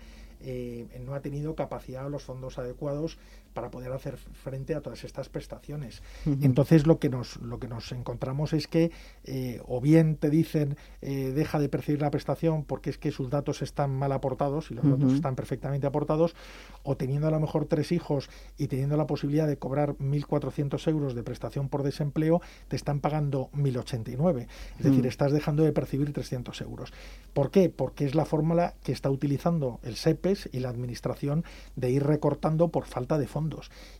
no 1.04 1.14
ha 1.14 1.20
tenido 1.20 1.54
capacidad 1.54 2.06
o 2.06 2.08
los 2.08 2.22
fondos 2.22 2.58
adecuados 2.58 3.18
para 3.52 3.70
poder 3.70 3.92
hacer 3.92 4.16
frente 4.16 4.74
a 4.74 4.80
todas 4.80 5.04
estas 5.04 5.28
prestaciones. 5.28 6.02
Entonces 6.40 6.86
lo 6.86 6.98
que 6.98 7.08
nos 7.08 7.36
lo 7.40 7.58
que 7.58 7.68
nos 7.68 7.92
encontramos 7.92 8.52
es 8.52 8.66
que 8.66 8.90
eh, 9.24 9.60
o 9.66 9.80
bien 9.80 10.16
te 10.16 10.30
dicen 10.30 10.76
eh, 11.00 11.32
deja 11.34 11.58
de 11.58 11.68
percibir 11.68 12.00
la 12.00 12.10
prestación 12.10 12.64
porque 12.64 12.90
es 12.90 12.98
que 12.98 13.10
sus 13.10 13.30
datos 13.30 13.62
están 13.62 13.90
mal 13.90 14.12
aportados 14.12 14.70
y 14.70 14.74
los 14.74 14.88
datos 14.88 15.12
están 15.12 15.34
perfectamente 15.34 15.86
aportados, 15.86 16.34
o 16.82 16.96
teniendo 16.96 17.28
a 17.28 17.30
lo 17.30 17.40
mejor 17.40 17.66
tres 17.66 17.92
hijos 17.92 18.30
y 18.58 18.68
teniendo 18.68 18.96
la 18.96 19.06
posibilidad 19.06 19.46
de 19.46 19.56
cobrar 19.56 19.96
1.400 19.96 20.88
euros 20.88 21.14
de 21.14 21.22
prestación 21.22 21.68
por 21.68 21.82
desempleo, 21.82 22.40
te 22.68 22.76
están 22.76 23.00
pagando 23.00 23.50
1.089. 23.54 24.46
Es 24.78 24.84
decir, 24.84 25.06
estás 25.06 25.32
dejando 25.32 25.64
de 25.64 25.72
percibir 25.72 26.12
300 26.12 26.60
euros. 26.62 26.92
¿Por 27.32 27.50
qué? 27.50 27.68
Porque 27.68 28.04
es 28.04 28.14
la 28.14 28.24
fórmula 28.24 28.74
que 28.82 28.92
está 28.92 29.10
utilizando 29.10 29.80
el 29.82 29.96
SEPES 29.96 30.50
y 30.52 30.60
la 30.60 30.68
Administración 30.68 31.44
de 31.76 31.90
ir 31.90 32.04
recortando 32.04 32.68
por 32.68 32.86
falta 32.86 33.18
de 33.18 33.26
fondos 33.26 33.41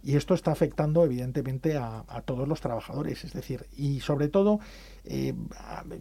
y 0.02 0.16
esto 0.16 0.34
está 0.34 0.52
afectando 0.52 1.04
evidentemente 1.04 1.76
a, 1.76 2.04
todos 2.24 2.46
los 2.46 2.60
trabajadores. 2.60 3.24
Es 3.24 3.32
decir, 3.32 3.66
y 3.76 4.00
sobre 4.00 4.28
todo, 4.28 4.60
eh, 5.04 5.34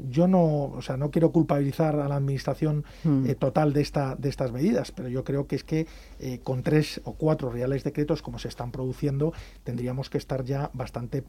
yo 0.09 0.27
no, 0.27 0.65
o 0.65 0.81
sea, 0.81 0.97
no 0.97 1.11
quiero 1.11 1.31
culpabilizar 1.31 1.99
a 1.99 2.07
la 2.07 2.15
administración 2.15 2.85
hmm. 3.03 3.25
eh, 3.27 3.35
total 3.35 3.73
de, 3.73 3.81
esta, 3.81 4.15
de 4.15 4.29
estas 4.29 4.51
medidas, 4.51 4.91
pero 4.91 5.09
yo 5.09 5.23
creo 5.23 5.47
que 5.47 5.55
es 5.55 5.63
que 5.63 5.87
eh, 6.19 6.39
con 6.43 6.63
tres 6.63 7.01
o 7.03 7.13
cuatro 7.13 7.49
reales 7.49 7.83
decretos 7.83 8.21
como 8.21 8.39
se 8.39 8.47
están 8.47 8.71
produciendo, 8.71 9.33
tendríamos 9.63 10.09
que 10.09 10.17
estar 10.17 10.43
ya 10.43 10.69
bastante 10.73 11.23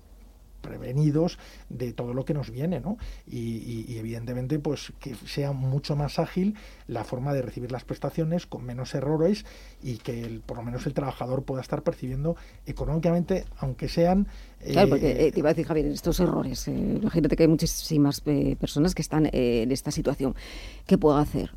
prevenidos 0.62 1.38
de 1.68 1.92
todo 1.92 2.14
lo 2.14 2.24
que 2.24 2.32
nos 2.32 2.50
viene, 2.50 2.80
¿no? 2.80 2.96
Y, 3.26 3.96
evidentemente, 3.98 4.58
pues 4.58 4.92
que 4.98 5.14
sea 5.14 5.52
mucho 5.52 5.96
más 5.96 6.18
ágil 6.18 6.54
la 6.86 7.04
forma 7.04 7.34
de 7.34 7.42
recibir 7.42 7.70
las 7.70 7.84
prestaciones 7.84 8.46
con 8.46 8.64
menos 8.64 8.94
errores 8.94 9.44
y 9.82 9.98
que 9.98 10.22
el, 10.22 10.40
por 10.40 10.56
lo 10.56 10.62
menos 10.62 10.86
el 10.86 10.94
trabajador 10.94 11.42
pueda 11.42 11.60
estar 11.60 11.82
percibiendo 11.82 12.36
económicamente, 12.66 13.44
aunque 13.58 13.88
sean... 13.88 14.28
Claro, 14.64 14.90
porque 14.90 15.10
eh, 15.10 15.26
eh, 15.26 15.32
te 15.32 15.40
iba 15.40 15.50
a 15.50 15.52
decir, 15.52 15.66
Javier, 15.66 15.86
estos 15.86 16.20
errores, 16.20 16.68
eh, 16.68 16.98
imagínate 17.00 17.36
que 17.36 17.42
hay 17.42 17.48
muchísimas 17.48 18.20
personas 18.20 18.94
que 18.94 19.02
están 19.02 19.28
en 19.32 19.72
esta 19.72 19.90
situación. 19.90 20.34
¿Qué 20.86 20.96
puedo 20.96 21.18
hacer? 21.18 21.50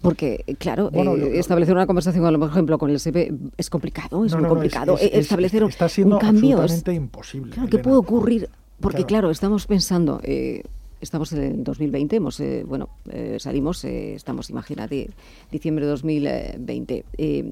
Porque, 0.00 0.44
claro, 0.58 0.90
establecer 1.34 1.74
una 1.74 1.86
conversación, 1.86 2.24
por 2.38 2.48
ejemplo, 2.48 2.78
con 2.78 2.90
el 2.90 2.98
SEP 2.98 3.32
es 3.56 3.68
complicado, 3.68 4.24
es 4.24 4.34
muy 4.34 4.48
complicado. 4.48 4.96
establecer 4.98 5.62
está 5.64 5.88
siendo 5.88 6.16
un 6.16 6.20
cambio 6.20 6.64
es 6.64 6.82
imposible. 6.88 7.52
Claro, 7.52 7.68
¿qué 7.68 7.78
puede 7.78 7.96
ocurrir? 7.96 8.48
Porque, 8.80 9.04
claro, 9.04 9.30
estamos 9.30 9.66
pensando, 9.66 10.20
eh, 10.22 10.62
estamos 11.02 11.32
en 11.34 11.42
el 11.42 11.64
2020, 11.64 12.16
hemos, 12.16 12.40
eh, 12.40 12.64
bueno, 12.66 12.88
eh, 13.10 13.36
salimos, 13.38 13.84
estamos, 13.84 14.48
imagínate, 14.48 15.10
diciembre 15.50 15.84
de 15.84 15.90
2020. 15.90 17.04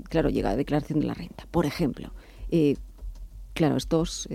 claro, 0.08 0.30
llega 0.30 0.50
la 0.50 0.56
declaración 0.56 1.00
de 1.00 1.06
la 1.06 1.14
renta, 1.14 1.46
por 1.50 1.66
ejemplo. 1.66 2.10
claro, 3.52 3.76
estos 3.76 4.26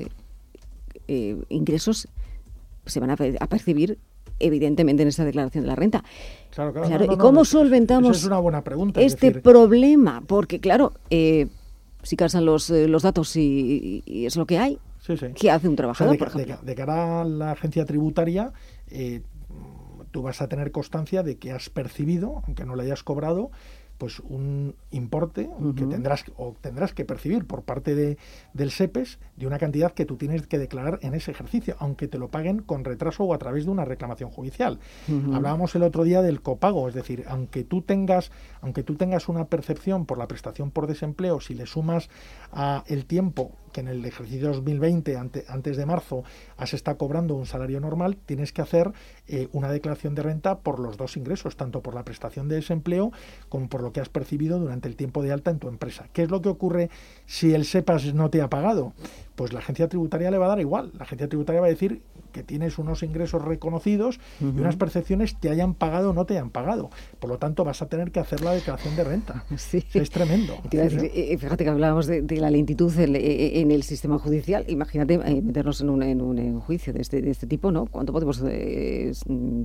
ingresos 1.49 2.07
se 2.85 2.99
van 2.99 3.11
a, 3.11 3.15
percibir 3.15 3.97
evidentemente 4.39 5.03
en 5.03 5.09
esa 5.09 5.25
declaración 5.25 5.63
de 5.63 5.67
la 5.67 5.75
renta. 5.75 6.03
Claro, 6.51 6.73
claro. 6.73 7.13
¿Y 7.13 7.17
cómo 7.17 7.45
solventamos 7.45 8.17
es 8.17 8.25
una 8.25 8.39
buena 8.39 8.63
pregunta, 8.63 9.01
este 9.01 9.31
problema? 9.31 10.21
Porque, 10.25 10.59
claro, 10.59 10.93
si 11.09 12.15
casan 12.15 12.45
los, 12.45 12.69
los 12.69 13.03
datos 13.03 13.35
y, 13.35 14.03
es 14.05 14.35
lo 14.35 14.45
que 14.45 14.57
hay, 14.57 14.79
¿Qué 15.35 15.51
hace 15.51 15.67
un 15.67 15.75
trabajador, 15.75 16.17
de, 16.61 16.75
cara 16.75 17.21
a 17.21 17.25
la 17.25 17.51
agencia 17.51 17.83
tributaria, 17.83 18.53
eh, 18.87 19.21
tú 20.11 20.21
vas 20.21 20.41
a 20.41 20.47
tener 20.47 20.71
constancia 20.71 21.23
de 21.23 21.37
que 21.37 21.51
has 21.51 21.69
percibido, 21.69 22.41
aunque 22.45 22.63
no 22.65 22.75
le 22.75 22.83
hayas 22.83 23.03
cobrado, 23.03 23.51
pues 24.03 24.19
un 24.19 24.75
importe 24.91 25.49
que 25.77 25.85
tendrás 25.85 26.25
o 26.35 26.53
tendrás 26.59 26.93
que 26.93 27.05
percibir 27.05 27.47
por 27.47 27.63
parte 27.63 27.95
de, 27.95 28.17
del 28.51 28.69
SEPES 28.69 29.17
de 29.37 29.47
una 29.47 29.57
cantidad 29.59 29.93
que 29.93 30.03
tú 30.03 30.17
tienes 30.17 30.45
que 30.45 30.57
declarar 30.57 30.99
en 31.03 31.13
ese 31.13 31.31
ejercicio, 31.31 31.77
aunque 31.79 32.09
te 32.09 32.17
lo 32.17 32.27
paguen 32.27 32.63
con 32.63 32.83
retraso 32.83 33.23
o 33.23 33.33
a 33.33 33.37
través 33.37 33.63
de 33.63 33.71
una 33.71 33.85
reclamación 33.85 34.29
judicial. 34.29 34.77
Hablábamos 35.33 35.73
el 35.75 35.83
otro 35.83 36.03
día 36.03 36.21
del 36.21 36.41
copago, 36.41 36.89
es 36.89 36.95
decir, 36.95 37.23
aunque 37.29 37.63
tú 37.63 37.81
tengas, 37.81 38.29
aunque 38.59 38.83
tú 38.83 38.95
tengas 38.95 39.29
una 39.29 39.45
percepción 39.45 40.05
por 40.05 40.17
la 40.17 40.27
prestación 40.27 40.69
por 40.69 40.85
desempleo, 40.85 41.39
si 41.39 41.53
le 41.53 41.65
sumas 41.65 42.09
a 42.51 42.83
el 42.87 43.05
tiempo 43.05 43.53
que 43.73 43.81
en 43.81 43.89
el 43.89 44.05
ejercicio 44.05 44.53
2020, 44.53 45.17
antes 45.17 45.75
de 45.75 45.85
marzo, 45.85 46.23
has 46.55 46.73
estado 46.73 46.97
cobrando 46.97 47.35
un 47.35 47.45
salario 47.45 47.81
normal, 47.81 48.15
tienes 48.15 48.53
que 48.53 48.61
hacer 48.61 48.93
eh, 49.27 49.49
una 49.51 49.69
declaración 49.69 50.15
de 50.15 50.23
renta 50.23 50.59
por 50.59 50.79
los 50.79 50.95
dos 50.95 51.17
ingresos, 51.17 51.57
tanto 51.57 51.81
por 51.81 51.95
la 51.95 52.05
prestación 52.05 52.47
de 52.47 52.55
desempleo 52.55 53.11
como 53.49 53.67
por 53.67 53.81
lo 53.83 53.91
que 53.91 53.99
has 53.99 54.09
percibido 54.09 54.59
durante 54.59 54.87
el 54.87 54.95
tiempo 54.95 55.21
de 55.21 55.33
alta 55.33 55.51
en 55.51 55.59
tu 55.59 55.67
empresa. 55.67 56.07
¿Qué 56.13 56.23
es 56.23 56.31
lo 56.31 56.41
que 56.41 56.49
ocurre 56.49 56.89
si 57.25 57.53
el 57.53 57.65
SEPAS 57.65 58.13
no 58.13 58.29
te 58.29 58.41
ha 58.41 58.49
pagado? 58.49 58.93
Pues 59.35 59.51
la 59.51 59.59
agencia 59.59 59.87
tributaria 59.87 60.29
le 60.29 60.37
va 60.37 60.45
a 60.45 60.49
dar 60.49 60.59
igual. 60.59 60.91
La 60.97 61.03
agencia 61.03 61.27
tributaria 61.27 61.59
va 61.59 61.67
a 61.67 61.71
decir 61.71 62.01
que 62.31 62.43
tienes 62.43 62.77
unos 62.77 63.03
ingresos 63.03 63.41
reconocidos 63.41 64.19
y 64.41 64.45
unas 64.45 64.75
percepciones 64.75 65.39
te 65.39 65.49
hayan 65.49 65.73
pagado 65.73 66.09
o 66.09 66.13
no 66.13 66.25
te 66.25 66.33
hayan 66.33 66.49
pagado. 66.49 66.89
Por 67.19 67.29
lo 67.29 67.37
tanto, 67.37 67.63
vas 67.63 67.81
a 67.81 67.87
tener 67.87 68.11
que 68.11 68.19
hacer 68.19 68.41
la 68.41 68.51
declaración 68.51 68.95
de 68.95 69.03
renta. 69.03 69.45
Sí. 69.55 69.85
Es 69.93 70.09
tremendo. 70.09 70.57
Eh, 70.71 71.37
fíjate 71.37 71.63
que 71.63 71.69
hablábamos 71.69 72.07
de, 72.07 72.23
la 72.37 72.49
lentitud 72.49 72.91
eh, 72.99 73.62
en, 73.63 73.71
el 73.71 73.83
sistema 73.83 74.19
judicial. 74.19 74.65
Imagínate 74.67 75.15
eh, 75.15 75.41
meternos 75.41 75.81
en 75.81 75.89
un, 75.89 76.03
en 76.03 76.21
un 76.21 76.59
juicio 76.59 76.93
de 76.93 77.01
este, 77.01 77.21
de 77.21 77.31
este 77.31 77.47
tipo, 77.47 77.71
¿no? 77.71 77.85
¿Cuánto 77.87 78.13
podemos 78.13 78.39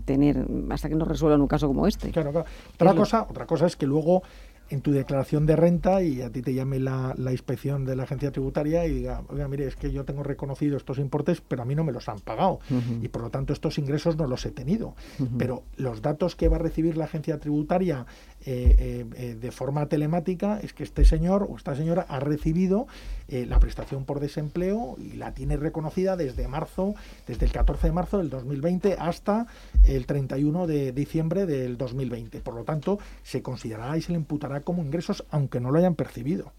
tener 0.05 0.47
hasta 0.71 0.89
que 0.89 0.95
nos 0.95 1.09
resuelvan 1.09 1.41
un 1.41 1.49
caso 1.49 1.67
como 1.67 1.87
este? 1.87 2.11
Claro, 2.11 2.33
claro. 2.33 2.47
Otra 2.75 2.95
cosa, 2.95 3.27
otra 3.29 3.47
cosa 3.47 3.67
es 3.67 3.77
que 3.77 3.87
luego 3.87 4.23
en 4.71 4.83
tu 4.83 4.93
declaración 4.93 5.47
de 5.47 5.57
renta 5.57 6.03
y 6.03 6.21
a 6.21 6.31
ti 6.31 6.43
te 6.43 6.53
llame 6.53 6.79
la, 6.79 7.15
inspección 7.31 7.85
de 7.85 7.97
la 7.97 8.03
agencia 8.03 8.31
tributaria 8.31 8.87
y 8.87 8.93
diga, 8.93 9.23
oiga, 9.29 9.49
mire, 9.49 9.67
es 9.67 9.77
que 9.77 9.91
yo 9.91 10.05
tengo 10.05 10.23
reconocido 10.23 10.77
estos 10.77 10.99
importes, 10.99 11.41
pero 11.41 11.63
a 11.63 11.65
mí 11.65 11.75
no 11.75 11.85
me 11.85 11.93
los 11.93 12.09
han 12.09 12.21
pagado 12.21 12.61
y 13.01 13.09
por 13.09 13.23
lo 13.23 13.31
tanto 13.31 13.53
estos 13.53 13.79
ingresos 13.79 14.17
no 14.17 14.27
los 14.27 14.45
he 14.45 14.51
tenido. 14.51 14.95
Pero 15.39 15.65
los 15.77 16.03
datos 16.03 16.37
que 16.37 16.49
va 16.49 16.57
a 16.57 16.61
recibir 16.61 16.97
la 16.97 17.05
agencia 17.05 17.39
tributaria 17.39 18.07
eh, 18.45 18.77
eh, 18.79 19.07
eh, 19.17 19.35
de 19.35 19.51
forma 19.51 19.87
telemática 19.87 20.61
es 20.63 20.73
que 20.73 20.83
este 20.85 21.05
señor 21.05 21.47
o 21.51 21.57
esta 21.57 21.75
señora 21.75 22.07
ha 22.09 22.21
recibido 22.21 22.87
la 23.29 23.61
prestación 23.61 24.05
por 24.05 24.21
desempleo 24.21 24.97
y 24.99 25.13
la 25.13 25.35
tiene 25.35 25.57
reconocida 25.57 26.17
desde 26.17 26.49
marzo, 26.49 26.95
desde 27.27 27.45
el 27.45 27.53
14 27.53 27.89
de 27.89 27.93
marzo 27.93 28.19
del 28.19 28.31
2020 28.31 28.97
hasta 28.99 29.47
el 29.85 30.07
31 30.07 30.67
de 30.67 30.93
diciembre 30.93 31.45
del 31.45 31.77
2020. 31.77 32.41
Por 32.41 32.55
lo 32.55 32.65
tanto, 32.65 32.99
se 33.23 33.43
considerará 33.43 33.97
y 33.97 34.03
se 34.03 34.13
le 34.13 34.19
imputará 34.19 34.61
como 34.61 34.83
ingresos 34.83 35.25
aunque 35.31 35.61
no 35.61 35.71
lo 35.71 35.79
hayan 35.79 35.95
percibido. 35.95 36.53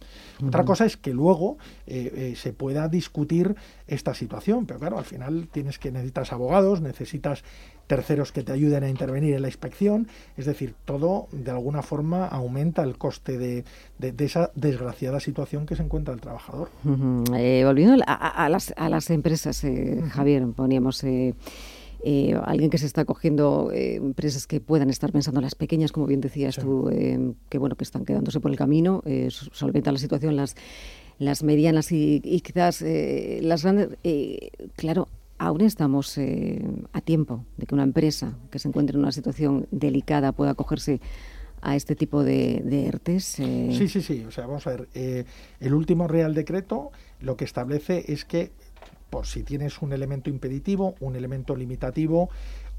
Otra 0.45 0.63
cosa 0.63 0.85
es 0.85 0.97
que 0.97 1.13
luego 1.13 1.57
eh, 1.87 2.11
eh, 2.15 2.35
se 2.35 2.53
pueda 2.53 2.87
discutir 2.87 3.55
esta 3.87 4.13
situación, 4.13 4.65
pero 4.65 4.79
claro, 4.79 4.97
al 4.97 5.05
final 5.05 5.47
tienes 5.51 5.79
que 5.79 5.91
necesitas 5.91 6.31
abogados, 6.31 6.81
necesitas 6.81 7.43
terceros 7.89 8.31
que 8.31 8.43
te 8.43 8.51
ayuden 8.51 8.83
a 8.83 8.89
intervenir 8.89 9.33
en 9.33 9.41
la 9.41 9.47
inspección, 9.47 10.07
es 10.37 10.45
decir, 10.45 10.75
todo 10.85 11.27
de 11.31 11.49
alguna 11.49 11.81
forma 11.81 12.27
aumenta 12.27 12.83
el 12.83 12.99
coste 12.99 13.39
de, 13.39 13.65
esa 14.23 14.51
desgraciada 14.53 15.19
situación 15.19 15.65
que 15.65 15.75
se 15.75 15.81
encuentra 15.81 16.13
el 16.13 16.21
trabajador. 16.21 16.69
Eh, 17.35 17.63
volviendo 17.65 17.95
a, 18.05 18.47
las, 18.47 18.73
a, 18.77 18.89
las, 18.89 19.09
empresas, 19.09 19.65
Javier, 20.11 20.45
poníamos... 20.55 21.03
Eh, 22.01 22.33
alguien 22.45 22.69
que 22.69 22.77
se 22.77 22.85
está 22.85 23.03
cogiendo 23.03 23.71
eh, 23.73 23.95
empresas 23.95 24.47
que 24.47 24.61
puedan 24.61 24.89
estar 24.89 25.11
pensando 25.11 25.41
las 25.41 25.55
pequeñas, 25.55 25.91
como 25.91 26.05
bien 26.05 26.21
decías 26.21 26.55
tú, 26.55 26.89
eh, 26.89 27.33
que 27.49 27.57
bueno 27.57 27.75
que 27.75 27.83
están 27.83 28.05
quedándose 28.05 28.39
por 28.39 28.51
el 28.51 28.57
camino, 28.57 29.03
solventa 29.29 29.91
la 29.91 29.97
situación 29.97 30.35
las 30.35 30.55
las 31.17 31.43
medianas 31.43 31.91
y, 31.91 32.21
quizás 32.41 32.81
las 32.81 33.63
grandes. 33.63 33.89
claro, 34.77 35.09
aún 35.39 35.61
estamos 35.61 36.19
a 36.93 37.01
tiempo 37.01 37.45
de 37.57 37.65
que 37.65 37.73
una 37.73 37.83
empresa 37.83 38.37
que 38.51 38.59
se 38.59 38.67
encuentre 38.67 38.95
en 38.95 39.01
una 39.01 39.11
situación 39.11 39.67
delicada 39.71 40.31
pueda 40.31 40.51
acogerse 40.51 41.01
a 41.61 41.75
este 41.75 41.95
tipo 41.95 42.23
de, 42.23 42.61
de 42.63 42.85
ERTES? 42.85 43.23
Sí, 43.25 43.87
sí, 43.89 44.01
sí. 44.01 44.23
O 44.25 44.31
sea, 44.31 44.45
vamos 44.45 44.67
a 44.67 44.71
ver. 44.71 44.87
el 44.93 45.73
último 45.73 46.07
Real 46.07 46.33
Decreto 46.33 46.91
lo 47.19 47.35
que 47.35 47.45
establece 47.45 48.11
es 48.11 48.23
que 48.23 48.51
por 49.09 49.25
si 49.25 49.43
tienes 49.43 49.81
un 49.81 49.93
elemento 49.93 50.29
impeditivo, 50.29 50.95
un 50.99 51.15
elemento 51.15 51.55
limitativo, 51.55 52.29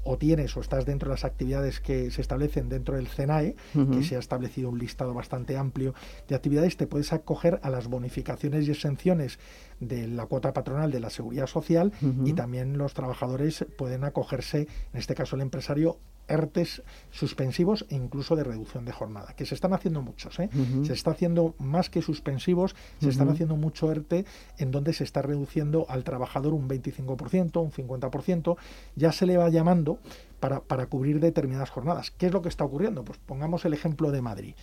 o 0.03 0.17
tienes 0.17 0.55
o 0.57 0.61
estás 0.61 0.85
dentro 0.85 1.09
de 1.09 1.13
las 1.15 1.25
actividades 1.25 1.79
que 1.79 2.11
se 2.11 2.21
establecen 2.21 2.69
dentro 2.69 2.95
del 2.95 3.07
CENAE, 3.07 3.55
que 3.91 4.03
se 4.03 4.15
ha 4.15 4.19
establecido 4.19 4.69
un 4.69 4.79
listado 4.79 5.13
bastante 5.13 5.57
amplio 5.57 5.93
de 6.27 6.35
actividades, 6.35 6.77
te 6.77 6.87
puedes 6.87 7.13
acoger 7.13 7.59
a 7.63 7.69
las 7.69 7.87
bonificaciones 7.87 8.67
y 8.67 8.71
exenciones 8.71 9.39
de 9.79 10.07
la 10.07 10.25
cuota 10.25 10.53
patronal 10.53 10.91
de 10.91 10.99
la 10.99 11.09
seguridad 11.09 11.47
social 11.47 11.91
y 12.25 12.33
también 12.33 12.77
los 12.77 12.93
trabajadores 12.93 13.65
pueden 13.77 14.03
acogerse, 14.03 14.67
en 14.93 14.99
este 14.99 15.15
caso 15.15 15.35
el 15.35 15.41
empresario, 15.41 15.99
ERTES 16.31 16.83
suspensivos 17.11 17.85
e 17.89 17.95
incluso 17.95 18.35
de 18.35 18.43
reducción 18.43 18.85
de 18.85 18.91
jornada, 18.91 19.33
que 19.35 19.45
se 19.45 19.55
están 19.55 19.73
haciendo 19.73 20.01
muchos. 20.01 20.39
¿eh? 20.39 20.49
Se 20.83 20.93
está 20.93 21.11
haciendo 21.11 21.55
más 21.59 21.89
que 21.89 22.01
suspensivos, 22.01 22.75
se 22.99 23.09
están 23.09 23.29
haciendo 23.29 23.55
mucho 23.55 23.91
ERTE 23.91 24.25
en 24.57 24.71
donde 24.71 24.93
se 24.93 25.03
está 25.03 25.21
reduciendo 25.21 25.85
al 25.89 26.03
trabajador 26.03 26.53
un 26.53 26.67
25%, 26.67 27.61
un 27.61 27.71
50%, 27.71 28.57
ya 28.95 29.11
se 29.11 29.25
le 29.25 29.37
va 29.37 29.49
llamando 29.49 29.99
para, 30.39 30.61
para, 30.61 30.87
cubrir 30.87 31.19
determinadas 31.19 31.69
jornadas. 31.69 32.11
¿Qué 32.11 32.25
es 32.25 32.33
lo 32.33 32.41
que 32.41 32.49
está 32.49 32.63
ocurriendo? 32.63 33.05
Pues 33.05 33.19
pongamos 33.19 33.63
el 33.65 33.73
ejemplo 33.73 34.11
de 34.11 34.21
Madrid. 34.21 34.55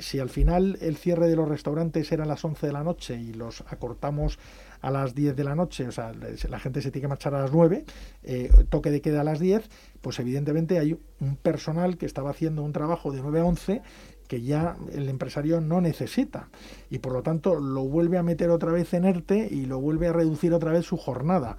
Si 0.00 0.18
al 0.18 0.28
final 0.28 0.76
el 0.80 0.96
cierre 0.96 1.28
de 1.28 1.36
los 1.36 1.48
restaurantes 1.48 2.10
era 2.10 2.24
a 2.24 2.26
las 2.26 2.44
11 2.44 2.66
de 2.66 2.72
la 2.72 2.82
noche 2.82 3.16
y 3.16 3.32
los 3.32 3.62
acortamos 3.68 4.38
a 4.80 4.90
las 4.90 5.14
10 5.14 5.36
de 5.36 5.44
la 5.44 5.54
noche, 5.54 5.86
o 5.88 5.92
sea, 5.92 6.12
la 6.12 6.58
gente 6.58 6.82
se 6.82 6.90
tiene 6.90 7.04
que 7.04 7.08
marchar 7.08 7.34
a 7.34 7.42
las 7.42 7.52
9, 7.52 7.84
eh, 8.22 8.50
toque 8.68 8.90
de 8.90 9.00
queda 9.00 9.20
a 9.20 9.24
las 9.24 9.40
10, 9.40 9.68
pues 10.00 10.18
evidentemente 10.18 10.78
hay 10.78 10.98
un 11.20 11.36
personal 11.36 11.98
que 11.98 12.06
estaba 12.06 12.30
haciendo 12.30 12.62
un 12.62 12.72
trabajo 12.72 13.12
de 13.12 13.20
9 13.20 13.40
a 13.40 13.44
11 13.44 13.82
que 14.30 14.42
ya 14.42 14.76
el 14.92 15.08
empresario 15.08 15.60
no 15.60 15.80
necesita 15.80 16.50
y 16.88 17.00
por 17.00 17.12
lo 17.12 17.24
tanto 17.24 17.56
lo 17.56 17.82
vuelve 17.82 18.16
a 18.16 18.22
meter 18.22 18.50
otra 18.50 18.70
vez 18.70 18.94
en 18.94 19.04
ERTE 19.04 19.48
y 19.50 19.66
lo 19.66 19.80
vuelve 19.80 20.06
a 20.06 20.12
reducir 20.12 20.54
otra 20.54 20.70
vez 20.70 20.86
su 20.86 20.96
jornada, 20.96 21.56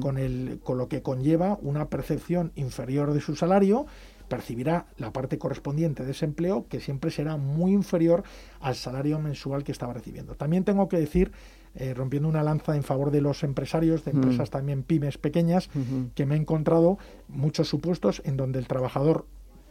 con, 0.00 0.16
el, 0.16 0.58
con 0.62 0.78
lo 0.78 0.88
que 0.88 1.02
conlleva 1.02 1.58
una 1.60 1.90
percepción 1.90 2.50
inferior 2.54 3.12
de 3.12 3.20
su 3.20 3.36
salario 3.36 3.84
percibirá 4.28 4.86
la 4.96 5.12
parte 5.12 5.38
correspondiente 5.38 6.04
de 6.04 6.12
ese 6.12 6.24
empleo 6.24 6.66
que 6.68 6.80
siempre 6.80 7.10
será 7.10 7.36
muy 7.36 7.72
inferior 7.72 8.22
al 8.60 8.74
salario 8.74 9.18
mensual 9.18 9.64
que 9.64 9.72
estaba 9.72 9.92
recibiendo. 9.92 10.34
También 10.34 10.64
tengo 10.64 10.88
que 10.88 10.98
decir 10.98 11.32
eh, 11.76 11.94
rompiendo 11.94 12.28
una 12.28 12.42
lanza 12.42 12.76
en 12.76 12.82
favor 12.82 13.10
de 13.10 13.20
los 13.20 13.42
empresarios, 13.42 14.04
de 14.04 14.12
empresas 14.12 14.50
también 14.50 14.82
pymes 14.82 15.18
pequeñas, 15.18 15.68
que 16.14 16.26
me 16.26 16.34
he 16.34 16.38
encontrado 16.38 16.98
muchos 17.28 17.68
supuestos 17.68 18.22
en 18.24 18.36
donde 18.36 18.58
el 18.58 18.66
trabajador 18.66 19.26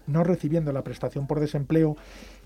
no 0.06 0.24
recibiendo 0.24 0.74
la 0.74 0.84
prestación 0.84 1.28
por 1.28 1.40
desempleo 1.40 1.96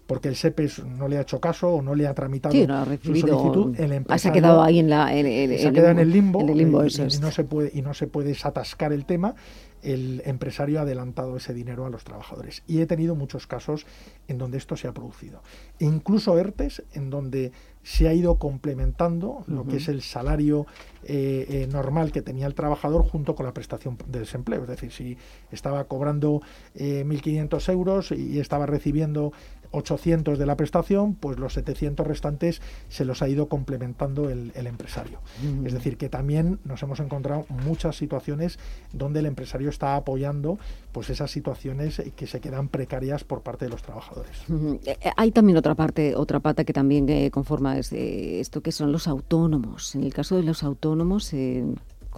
porque 0.06 0.30
el 0.30 0.36
SEPES 0.38 0.86
no 0.86 1.10
le 1.10 1.18
ha 1.18 1.22
hecho 1.22 1.42
caso 1.42 1.70
o 1.70 1.82
no 1.82 1.94
le 1.94 2.08
ha 2.08 2.14
tramitado 2.14 2.56
su 2.56 3.16
solicitud, 3.16 3.76
el 3.78 3.92
empresario 3.92 4.20
se 4.20 4.30
ha 4.30 4.32
quedado 4.32 4.64
ahí 4.64 4.80
en 4.80 4.90
la 4.90 5.10
se 5.10 5.68
ha 5.68 5.72
quedado 5.74 5.92
en 5.92 6.00
el 6.00 6.12
limbo, 6.12 6.40
en 6.40 6.50
el 6.50 6.58
limbo 6.58 6.86
y, 6.86 6.88
y, 6.88 7.20
no 7.20 7.32
se 7.32 7.44
puede 7.44 7.72
y 7.74 7.82
no 7.82 7.94
se 7.94 8.08
puede 8.08 8.30
desatascar 8.30 8.94
el 8.94 9.06
tema 9.06 9.36
el 9.84 10.22
empresario 10.26 10.80
ha 10.80 10.82
adelantado 10.82 11.38
ese 11.38 11.54
dinero 11.54 11.86
a 11.86 11.90
los 11.90 12.04
trabajadores. 12.04 12.64
Y 12.68 12.82
he 12.82 12.86
tenido 12.86 13.16
muchos 13.16 13.48
casos 13.48 13.86
en 14.28 14.38
donde 14.38 14.58
esto 14.58 14.76
se 14.76 14.88
ha 14.88 14.94
producido. 14.94 15.42
incluso 15.80 16.38
ERTES 16.38 16.84
en 16.94 17.10
donde 17.10 17.52
se 17.88 18.10
ha 18.10 18.14
ido 18.14 18.36
complementando 18.36 19.46
lo 19.48 19.66
que 19.66 19.78
es 19.78 19.88
el 19.88 20.02
salario 20.02 20.68
eh, 21.06 21.46
eh, 21.50 21.68
normal 21.72 22.12
que 22.12 22.22
tenía 22.22 22.46
el 22.46 22.54
trabajador 22.54 23.02
junto 23.04 23.34
con 23.34 23.46
la 23.46 23.54
prestación 23.54 23.98
de 24.08 24.20
desempleo. 24.20 24.64
Es 24.64 24.68
decir, 24.68 24.92
si 24.92 25.18
estaba 25.54 25.86
cobrando 25.86 26.42
1.500 26.76 27.70
eh, 27.70 27.72
euros 27.72 28.12
y 28.12 28.40
estaba 28.42 28.66
recibiendo 28.66 29.32
800 29.72 30.38
de 30.38 30.46
la 30.46 30.56
prestación, 30.56 31.16
pues 31.16 31.40
los 31.40 31.54
700 31.54 32.06
restantes 32.06 32.62
se 32.90 33.06
los 33.06 33.22
ha 33.22 33.30
ido 33.30 33.48
complementando 33.48 34.30
el, 34.30 34.52
empresario. 34.56 35.20
Es 35.64 35.74
decir, 35.74 35.98
que 35.98 36.10
también 36.10 36.60
nos 36.66 36.84
hemos 36.84 37.00
encontrado 37.00 37.46
muchas 37.50 37.96
situaciones 37.96 38.60
donde 38.92 39.20
el 39.20 39.26
empresario 39.26 39.70
está 39.70 39.96
apoyando 39.96 40.60
pues 40.92 41.10
esas 41.10 41.32
situaciones 41.32 42.02
que 42.16 42.28
se 42.28 42.40
quedan 42.40 42.68
precarias 42.70 43.24
por 43.24 43.42
parte 43.42 43.66
de 43.66 43.72
los 43.72 43.82
trabajadores. 43.82 44.38
Eh, 44.86 44.98
eh, 45.02 45.12
hay 45.16 45.32
también 45.32 45.58
otra 45.58 45.76
parte, 45.76 46.16
otra 46.16 46.40
pata 46.40 46.64
que 46.64 46.74
también 46.74 47.08
eh, 47.10 47.30
conforma 47.32 47.78
esto 47.78 48.62
que 48.62 48.72
son 48.72 48.92
los 48.92 49.08
autónomos. 49.08 49.96
En 49.96 50.04
el 50.04 50.14
caso 50.14 50.36
de 50.36 50.44
los 50.44 50.64
autónomos, 50.64 51.34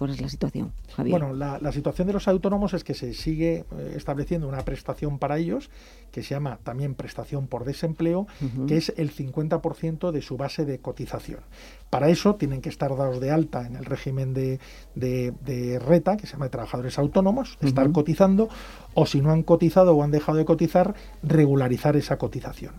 ¿Cuál 0.00 0.12
es 0.12 0.20
la 0.22 0.30
situación, 0.30 0.72
Javier? 0.96 1.20
Bueno, 1.20 1.34
la, 1.34 1.72
situación 1.72 2.06
de 2.06 2.14
los 2.14 2.26
autónomos 2.26 2.72
es 2.72 2.84
que 2.84 2.94
se 2.94 3.12
sigue 3.12 3.66
eh, 3.70 3.92
estableciendo 3.96 4.48
una 4.48 4.64
prestación 4.64 5.18
para 5.18 5.36
ellos 5.36 5.68
que 6.10 6.22
se 6.22 6.30
llama 6.30 6.58
también 6.64 6.94
prestación 6.94 7.46
por 7.48 7.66
desempleo, 7.66 8.26
que 8.66 8.78
es 8.78 8.94
el 8.96 9.14
50% 9.14 10.10
de 10.10 10.22
su 10.22 10.38
base 10.38 10.64
de 10.64 10.78
cotización. 10.78 11.40
Para 11.90 12.08
eso 12.08 12.36
tienen 12.36 12.62
que 12.62 12.70
estar 12.70 12.96
dados 12.96 13.20
de 13.20 13.30
alta 13.30 13.66
en 13.66 13.76
el 13.76 13.84
régimen 13.84 14.32
de, 14.32 14.58
RETA, 15.86 16.16
que 16.16 16.26
se 16.26 16.32
llama 16.32 16.46
de 16.46 16.50
trabajadores 16.50 16.98
autónomos, 16.98 17.58
estar 17.60 17.92
cotizando, 17.92 18.48
o 18.94 19.04
si 19.04 19.20
no 19.20 19.32
han 19.32 19.42
cotizado 19.42 19.94
o 19.94 20.02
han 20.02 20.12
dejado 20.12 20.38
de 20.38 20.46
cotizar, 20.46 20.94
regularizar 21.22 21.94
esa 21.96 22.16
cotización 22.16 22.72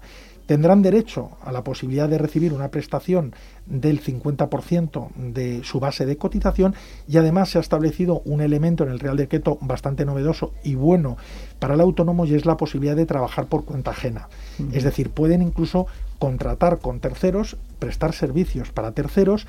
tendrán 0.51 0.81
derecho 0.81 1.29
a 1.45 1.53
la 1.53 1.63
posibilidad 1.63 2.09
de 2.09 2.17
recibir 2.17 2.51
una 2.51 2.71
prestación 2.71 3.33
del 3.65 4.03
50% 4.03 5.13
de 5.15 5.63
su 5.63 5.79
base 5.79 6.05
de 6.05 6.17
cotización 6.17 6.75
y 7.07 7.15
además 7.15 7.51
se 7.51 7.57
ha 7.57 7.61
establecido 7.61 8.21
un 8.25 8.41
elemento 8.41 8.83
en 8.83 8.89
el 8.89 8.99
Real 8.99 9.15
Decreto 9.15 9.57
bastante 9.61 10.03
novedoso 10.03 10.51
y 10.61 10.75
bueno 10.75 11.15
para 11.59 11.75
el 11.75 11.79
autónomo 11.79 12.25
y 12.25 12.33
es 12.33 12.45
la 12.45 12.57
posibilidad 12.57 12.97
de 12.97 13.05
trabajar 13.05 13.45
por 13.45 13.63
cuenta 13.63 13.91
ajena. 13.91 14.27
Es 14.73 14.83
decir, 14.83 15.11
pueden 15.11 15.41
incluso 15.41 15.87
contratar 16.19 16.79
con 16.79 16.99
terceros, 16.99 17.55
prestar 17.79 18.11
servicios 18.11 18.73
para 18.73 18.91
terceros 18.91 19.47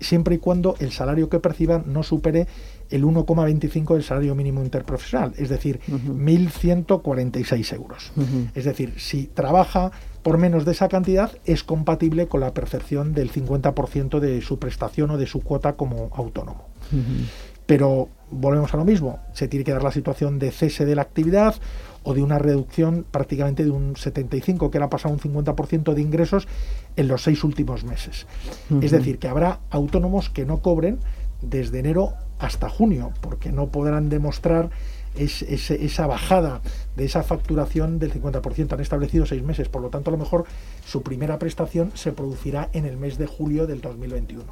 siempre 0.00 0.34
y 0.34 0.38
cuando 0.38 0.74
el 0.80 0.90
salario 0.90 1.28
que 1.28 1.38
perciban 1.38 1.84
no 1.86 2.02
supere 2.02 2.48
el 2.90 3.04
1,25 3.04 3.94
del 3.94 4.02
salario 4.02 4.34
mínimo 4.34 4.64
interprofesional, 4.64 5.32
es 5.36 5.48
decir, 5.48 5.78
1.146 5.88 7.72
euros. 7.74 8.10
Es 8.54 8.64
decir, 8.64 8.94
si 8.98 9.26
trabaja 9.26 9.92
por 10.22 10.38
menos 10.38 10.64
de 10.64 10.72
esa 10.72 10.88
cantidad, 10.88 11.32
es 11.44 11.64
compatible 11.64 12.26
con 12.26 12.40
la 12.40 12.52
percepción 12.52 13.14
del 13.14 13.32
50% 13.32 14.18
de 14.20 14.40
su 14.42 14.58
prestación 14.58 15.10
o 15.10 15.18
de 15.18 15.26
su 15.26 15.40
cuota 15.40 15.74
como 15.74 16.10
autónomo. 16.14 16.66
Pero 17.66 18.08
volvemos 18.30 18.74
a 18.74 18.76
lo 18.76 18.84
mismo, 18.84 19.20
se 19.32 19.48
tiene 19.48 19.64
que 19.64 19.72
dar 19.72 19.82
la 19.82 19.92
situación 19.92 20.38
de 20.38 20.50
cese 20.50 20.84
de 20.84 20.94
la 20.94 21.02
actividad 21.02 21.54
o 22.02 22.14
de 22.14 22.22
una 22.22 22.38
reducción 22.38 23.04
prácticamente 23.10 23.64
de 23.64 23.70
un 23.70 23.96
75, 23.96 24.70
que 24.70 24.78
era 24.78 24.90
pasado 24.90 25.14
un 25.14 25.20
50% 25.20 25.94
de 25.94 26.00
ingresos 26.00 26.48
en 26.96 27.08
los 27.08 27.22
seis 27.22 27.44
últimos 27.44 27.84
meses. 27.84 28.26
Es 28.80 28.90
decir, 28.90 29.18
que 29.18 29.28
habrá 29.28 29.60
autónomos 29.70 30.30
que 30.30 30.44
no 30.44 30.60
cobren 30.60 30.98
desde 31.42 31.78
enero 31.78 32.14
hasta 32.40 32.68
junio, 32.68 33.12
porque 33.20 33.52
no 33.52 33.68
podrán 33.68 34.08
demostrar 34.08 34.70
esa 35.14 36.06
bajada 36.06 36.60
de 36.96 37.04
esa 37.04 37.22
facturación 37.22 37.98
del 37.98 38.12
50%. 38.12 38.72
Han 38.72 38.80
establecido 38.80 39.26
seis 39.26 39.42
meses, 39.42 39.68
por 39.68 39.82
lo 39.82 39.90
tanto 39.90 40.10
a 40.10 40.12
lo 40.12 40.18
mejor 40.18 40.44
su 40.84 41.02
primera 41.02 41.38
prestación 41.38 41.92
se 41.94 42.12
producirá 42.12 42.70
en 42.72 42.86
el 42.86 42.96
mes 42.96 43.18
de 43.18 43.26
julio 43.26 43.66
del 43.66 43.80
2021. 43.80 44.44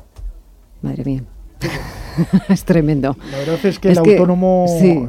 Madre 0.82 1.04
mía. 1.04 1.24
es 2.48 2.64
tremendo. 2.64 3.16
La 3.30 3.38
verdad 3.38 3.64
es 3.64 3.78
que 3.78 3.90
el 3.90 3.98
autónomo 3.98 4.66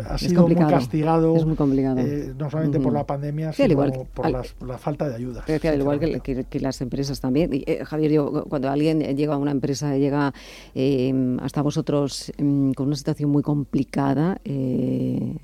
ha 0.08 0.18
sido 0.18 0.48
muy 0.48 0.56
castigado, 0.56 1.36
es 1.36 1.46
muy 1.46 1.56
complicado. 1.56 2.00
Eh, 2.00 2.34
no 2.38 2.50
solamente 2.50 2.80
por 2.80 2.94
la 2.94 3.06
pandemia, 3.06 3.54
sino 3.54 3.76
por 4.14 4.30
la 4.68 4.78
falta 4.78 5.10
de 5.10 5.16
ayuda. 5.16 5.44
al 5.48 5.80
igual 5.80 6.00
que, 6.22 6.60
las 6.60 6.82
empresas 6.82 7.20
también. 7.20 7.50
Eh, 7.54 7.84
Javier, 7.86 8.12
yo, 8.12 8.46
cuando 8.46 8.70
alguien 8.70 9.00
llega 9.16 9.34
a 9.36 9.38
una 9.38 9.52
empresa, 9.52 9.96
llega 9.98 10.34
eh, 10.76 11.38
hasta 11.42 11.62
vosotros 11.62 12.32
mm, 12.38 12.72
con 12.72 12.88
una 12.88 12.96
situación 12.96 13.30
muy 13.30 13.44
complicada, 13.44 14.40
¿qué 14.44 15.36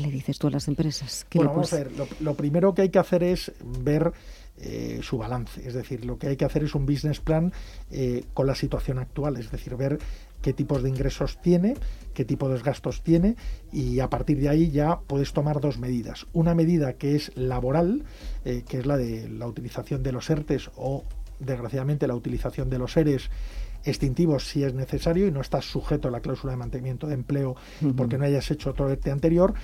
le 0.00 0.10
dices 0.10 0.38
tú 0.38 0.48
a 0.48 0.50
las 0.50 0.68
empresas? 0.68 1.26
Bueno, 1.34 1.50
vamos 1.50 1.72
a 1.72 1.76
ver, 1.76 1.90
lo 2.20 2.34
primero 2.34 2.74
que 2.74 2.82
hay 2.82 2.88
que 2.90 2.98
hacer 2.98 3.22
es 3.22 3.52
ver 3.80 4.12
eh, 4.58 5.00
su 5.02 5.18
balance. 5.18 5.66
Es 5.66 5.74
decir, 5.74 6.04
lo 6.04 6.18
que 6.18 6.28
hay 6.28 6.36
que 6.36 6.44
hacer 6.44 6.62
es 6.62 6.74
un 6.74 6.86
business 6.86 7.20
plan 7.20 7.52
eh, 7.90 8.24
con 8.34 8.46
la 8.46 8.54
situación 8.54 8.98
actual, 8.98 9.36
es 9.36 9.50
decir, 9.50 9.74
ver 9.76 9.98
qué 10.42 10.52
tipos 10.52 10.82
de 10.82 10.90
ingresos 10.90 11.40
tiene, 11.42 11.74
qué 12.12 12.24
tipo 12.24 12.48
de 12.48 12.60
gastos 12.60 13.02
tiene 13.02 13.34
y 13.72 14.00
a 14.00 14.10
partir 14.10 14.38
de 14.38 14.48
ahí 14.48 14.70
ya 14.70 15.00
puedes 15.00 15.32
tomar 15.32 15.60
dos 15.60 15.78
medidas. 15.78 16.26
Una 16.32 16.54
medida 16.54 16.92
que 16.92 17.16
es 17.16 17.32
laboral, 17.34 18.04
eh, 18.44 18.62
que 18.68 18.78
es 18.78 18.86
la 18.86 18.96
de 18.96 19.28
la 19.28 19.46
utilización 19.46 20.02
de 20.02 20.12
los 20.12 20.30
ERTES 20.30 20.70
o 20.76 21.02
desgraciadamente 21.40 22.06
la 22.06 22.14
utilización 22.14 22.70
de 22.70 22.78
los 22.78 22.96
ERES 22.96 23.30
extintivos 23.84 24.48
si 24.48 24.64
es 24.64 24.74
necesario 24.74 25.26
y 25.26 25.30
no 25.30 25.40
estás 25.40 25.64
sujeto 25.64 26.08
a 26.08 26.10
la 26.10 26.20
cláusula 26.20 26.52
de 26.52 26.56
mantenimiento 26.56 27.06
de 27.06 27.14
empleo 27.14 27.54
porque 27.96 28.18
no 28.18 28.24
hayas 28.24 28.50
hecho 28.50 28.70
otro 28.70 28.90
ERTE 28.90 29.10
anterior 29.10 29.54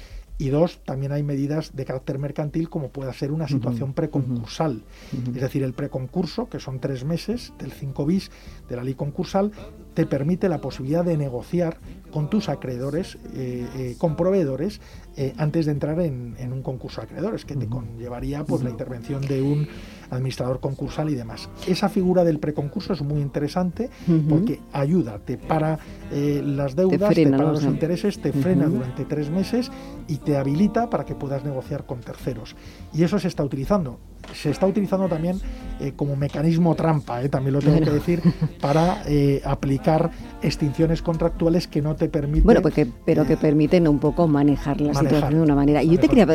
y 0.40 0.48
dos, 0.48 0.80
también 0.86 1.12
hay 1.12 1.22
medidas 1.22 1.76
de 1.76 1.84
carácter 1.84 2.18
mercantil 2.18 2.70
como 2.70 2.88
pueda 2.88 3.12
ser 3.12 3.30
una 3.30 3.46
situación 3.46 3.92
preconcursal. 3.92 4.82
Es 5.12 5.42
decir, 5.42 5.62
el 5.62 5.74
preconcurso, 5.74 6.48
que 6.48 6.58
son 6.58 6.80
tres 6.80 7.04
meses 7.04 7.52
del 7.58 7.72
5 7.72 8.06
bis 8.06 8.30
de 8.66 8.76
la 8.76 8.82
ley 8.82 8.94
concursal, 8.94 9.52
te 9.94 10.06
permite 10.06 10.48
la 10.48 10.60
posibilidad 10.60 11.04
de 11.04 11.16
negociar 11.16 11.78
con 12.10 12.28
tus 12.28 12.48
acreedores, 12.48 13.18
eh, 13.34 13.66
eh, 13.76 13.94
con 13.98 14.16
proveedores, 14.16 14.80
eh, 15.16 15.32
antes 15.36 15.66
de 15.66 15.72
entrar 15.72 16.00
en, 16.00 16.34
un 16.52 16.62
concurso 16.62 17.00
de 17.00 17.06
acreedores, 17.06 17.44
que 17.44 17.56
te 17.56 17.66
conllevaría 17.66 18.44
pues, 18.44 18.62
la 18.62 18.70
intervención 18.70 19.22
de 19.22 19.42
un 19.42 19.68
administrador 20.10 20.60
concursal 20.60 21.10
y 21.10 21.14
demás. 21.14 21.48
Esa 21.68 21.88
figura 21.88 22.24
del 22.24 22.38
preconcurso 22.38 22.92
es 22.92 23.02
muy 23.02 23.20
interesante 23.20 23.90
porque 24.28 24.60
ayuda, 24.72 25.18
te 25.18 25.38
para 25.38 25.78
las 26.10 26.74
deudas, 26.74 27.14
te, 27.14 27.28
para 27.28 27.52
los 27.52 27.62
intereses, 27.62 28.20
te 28.20 28.32
frena 28.32 28.66
durante 28.66 29.04
tres 29.04 29.30
meses 29.30 29.70
y 30.08 30.16
te 30.16 30.36
habilita 30.36 30.90
para 30.90 31.04
que 31.04 31.14
puedas 31.14 31.44
negociar 31.44 31.86
con 31.86 32.00
terceros. 32.00 32.56
Y 32.92 33.04
eso 33.04 33.18
se 33.20 33.28
está 33.28 33.44
utilizando 33.44 33.98
se 34.34 34.50
está 34.50 34.66
utilizando 34.66 35.08
también 35.08 35.40
eh, 35.80 35.92
como 35.96 36.16
mecanismo 36.16 36.74
trampa, 36.74 37.22
eh, 37.22 37.28
también 37.28 37.54
lo 37.54 37.60
tengo 37.60 37.80
que 37.80 37.90
decir, 37.90 38.22
para 38.60 39.02
eh, 39.06 39.40
aplicar 39.44 40.10
extinciones 40.42 41.02
contractuales 41.02 41.66
que 41.68 41.82
no 41.82 41.96
te 41.96 42.08
permiten. 42.08 42.44
Bueno, 42.44 42.62
porque, 42.62 42.86
pero 43.04 43.26
que 43.26 43.36
permiten 43.36 43.88
un 43.88 43.98
poco 43.98 44.28
manejar 44.28 44.80
la 44.80 44.94
situación 44.94 45.34
de 45.34 45.40
una 45.40 45.54
manera. 45.54 45.82
Y 45.82 45.90
yo 45.90 45.98
te 45.98 46.08
quería, 46.08 46.26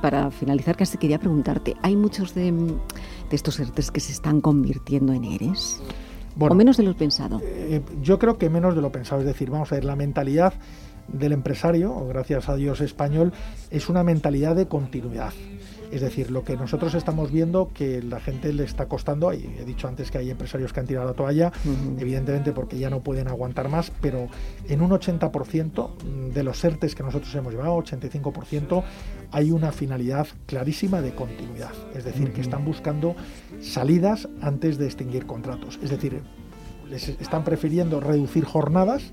para 0.00 0.30
finalizar, 0.30 0.76
casi 0.76 0.98
quería 0.98 1.18
preguntarte: 1.18 1.76
¿hay 1.82 1.96
muchos 1.96 2.34
de, 2.34 2.52
estos 3.30 3.60
ERTES 3.60 3.90
que 3.90 4.00
se 4.00 4.12
están 4.12 4.40
convirtiendo 4.40 5.12
en 5.12 5.24
ERES? 5.24 5.82
¿O 6.38 6.54
menos 6.54 6.76
de 6.76 6.84
lo 6.84 6.96
pensado? 6.96 7.40
yo 8.02 8.18
creo 8.18 8.38
que 8.38 8.48
menos 8.48 8.74
de 8.74 8.80
lo 8.80 8.90
pensado. 8.90 9.20
Es 9.20 9.26
decir, 9.26 9.50
vamos 9.50 9.70
a 9.72 9.74
ver, 9.74 9.84
la 9.84 9.96
mentalidad 9.96 10.54
del 11.08 11.32
empresario, 11.32 11.92
o 11.94 12.06
gracias 12.06 12.48
a 12.48 12.56
Dios 12.56 12.80
español, 12.80 13.32
es 13.70 13.88
una 13.88 14.04
mentalidad 14.04 14.56
de 14.56 14.68
continuidad. 14.68 15.32
Es 15.90 16.00
decir, 16.00 16.30
lo 16.30 16.44
que 16.44 16.56
nosotros 16.56 16.94
estamos 16.94 17.32
viendo 17.32 17.70
que 17.74 18.02
la 18.02 18.20
gente 18.20 18.52
le 18.52 18.64
está 18.64 18.86
costando, 18.86 19.32
y 19.32 19.44
he 19.58 19.64
dicho 19.64 19.88
antes 19.88 20.10
que 20.10 20.18
hay 20.18 20.30
empresarios 20.30 20.72
que 20.72 20.80
han 20.80 20.86
tirado 20.86 21.06
la 21.06 21.14
toalla, 21.14 21.52
evidentemente 21.98 22.52
porque 22.52 22.78
ya 22.78 22.90
no 22.90 23.00
pueden 23.00 23.28
aguantar 23.28 23.68
más, 23.68 23.92
pero 24.00 24.28
en 24.68 24.82
un 24.82 24.90
80% 24.90 26.30
de 26.32 26.42
los 26.42 26.64
ERTES 26.64 26.94
que 26.94 27.02
nosotros 27.02 27.34
hemos 27.34 27.52
llevado, 27.52 27.76
85%, 27.76 28.84
hay 29.32 29.50
una 29.50 29.72
finalidad 29.72 30.28
clarísima 30.46 31.00
de 31.00 31.14
continuidad. 31.14 31.72
Es 31.94 32.04
decir, 32.04 32.32
que 32.32 32.40
están 32.40 32.64
buscando 32.64 33.16
salidas 33.60 34.28
antes 34.40 34.78
de 34.78 34.86
extinguir 34.86 35.26
contratos. 35.26 35.78
Es 35.82 35.90
decir, 35.90 36.22
les 36.88 37.08
están 37.08 37.44
prefiriendo 37.44 38.00
reducir 38.00 38.44
jornadas 38.44 39.12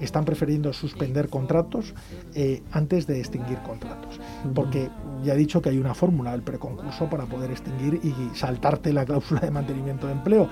están 0.00 0.24
prefiriendo 0.24 0.72
suspender 0.72 1.28
contratos 1.28 1.94
eh, 2.34 2.62
antes 2.72 3.06
de 3.06 3.18
extinguir 3.18 3.58
contratos. 3.58 4.20
Porque 4.54 4.90
ya 5.24 5.34
he 5.34 5.36
dicho 5.36 5.62
que 5.62 5.70
hay 5.70 5.78
una 5.78 5.94
fórmula 5.94 6.32
del 6.32 6.42
preconcurso 6.42 7.08
para 7.08 7.24
poder 7.24 7.50
extinguir 7.50 8.00
y 8.02 8.14
saltarte 8.36 8.92
la 8.92 9.04
cláusula 9.04 9.40
de 9.40 9.50
mantenimiento 9.50 10.06
de 10.06 10.12
empleo. 10.12 10.48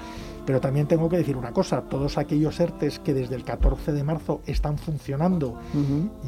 Pero 0.46 0.60
también 0.60 0.86
tengo 0.86 1.08
que 1.08 1.16
decir 1.16 1.36
una 1.36 1.52
cosa, 1.52 1.82
todos 1.82 2.18
aquellos 2.18 2.60
ERTES 2.60 2.98
que 2.98 3.14
desde 3.14 3.34
el 3.34 3.44
14 3.44 3.92
de 3.92 4.04
marzo 4.04 4.42
están 4.46 4.76
funcionando, 4.76 5.58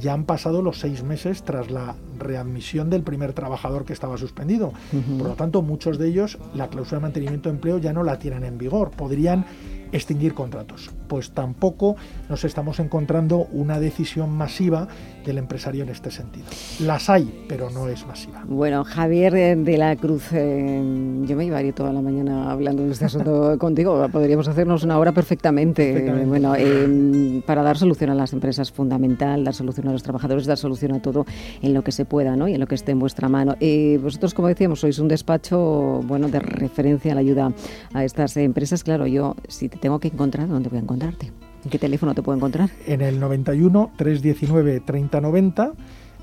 ya 0.01 0.15
han 0.15 0.25
pasado 0.25 0.63
los 0.63 0.81
seis 0.81 1.03
meses 1.03 1.43
tras 1.43 1.71
la 1.71 1.95
readmisión 2.19 2.89
del 2.89 3.03
primer 3.03 3.35
trabajador 3.35 3.85
que 3.85 3.93
estaba 3.93 4.17
suspendido. 4.17 4.73
Por 5.19 5.29
lo 5.29 5.35
tanto, 5.35 5.61
muchos 5.61 5.99
de 5.99 6.09
ellos 6.09 6.39
la 6.55 6.69
cláusula 6.69 6.99
de 6.99 7.03
mantenimiento 7.03 7.51
de 7.51 7.57
empleo 7.57 7.79
ya 7.79 7.93
no 7.93 8.05
la 8.05 8.19
tienen 8.19 8.45
en 8.45 8.57
vigor. 8.57 8.91
Podrían 8.91 9.45
extinguir 9.93 10.35
contratos. 10.35 10.91
Pues 11.09 11.31
tampoco 11.31 11.97
nos 12.29 12.45
estamos 12.45 12.81
encontrando 12.81 13.47
una 13.53 13.79
decisión 13.79 14.31
masiva 14.31 14.89
del 15.25 15.39
empresario 15.39 15.83
en 15.83 15.89
este 15.89 16.11
sentido. 16.11 16.47
Las 16.81 17.11
hay, 17.11 17.45
pero 17.49 17.71
no 17.71 17.89
es 17.89 18.07
masiva. 18.07 18.45
Bueno, 18.47 18.85
Javier 18.85 19.35
eh, 19.35 19.57
de 19.57 19.77
la 19.77 19.97
Cruz, 19.97 20.29
eh, 20.33 20.81
yo 21.27 21.37
me 21.37 21.45
llevaría 21.45 21.73
toda 21.73 21.93
la 21.93 22.01
mañana 22.01 22.51
hablando 22.51 22.85
de 22.85 22.93
este 22.93 23.07
asunto 23.07 23.59
contigo. 23.59 24.07
Podríamos 24.11 24.49
hacernos 24.49 24.85
una 24.85 24.99
hora 24.99 25.13
perfectamente. 25.13 26.25
Bueno, 26.27 26.55
eh, 26.57 27.43
para 27.47 27.63
dar 27.63 27.77
solución 27.77 28.11
a 28.11 28.15
las 28.15 28.33
empresas 28.33 28.71
fundamental, 28.71 29.45
dar 29.45 29.55
solución 29.55 29.89
a 29.89 29.93
los 29.93 30.03
trabajadores, 30.03 30.47
dar 30.47 30.59
solución 30.59 30.93
a 30.93 31.03
todo 31.03 31.27
en 31.61 31.75
lo 31.75 31.83
que 31.83 31.93
se 31.93 32.05
pueda, 32.05 32.37
¿no? 32.37 32.49
Y 32.49 32.55
en 32.55 32.61
lo 32.61 32.67
que 32.67 32.77
esté 32.77 32.93
en 32.93 32.99
vuestra 32.99 33.29
mano. 33.29 33.57
vosotros, 34.01 34.35
como 34.35 34.49
decíamos, 34.49 34.81
sois 34.81 34.99
un 34.99 35.09
despacho, 35.09 36.03
bueno, 36.05 36.29
de 36.29 36.39
referencia 36.39 37.13
a 37.13 37.15
la 37.17 37.21
ayuda 37.21 37.53
a 37.93 38.05
estas 38.05 38.37
empresas. 38.37 38.85
Claro, 38.85 39.07
yo 39.07 39.35
si 39.49 39.69
te 39.69 39.76
tengo 39.77 39.99
que 39.99 40.09
encontrar, 40.09 40.49
¿dónde 40.49 40.69
voy 40.69 40.79
a 40.79 40.83
encontrarte? 40.83 41.33
¿En 41.65 41.71
qué 41.71 41.79
teléfono 41.79 42.15
te 42.15 42.23
puedo 42.23 42.37
encontrar? 42.37 42.71
En 42.87 43.01
el 43.01 43.19
91 43.19 43.93
319 43.97 44.81
3090. 44.81 45.73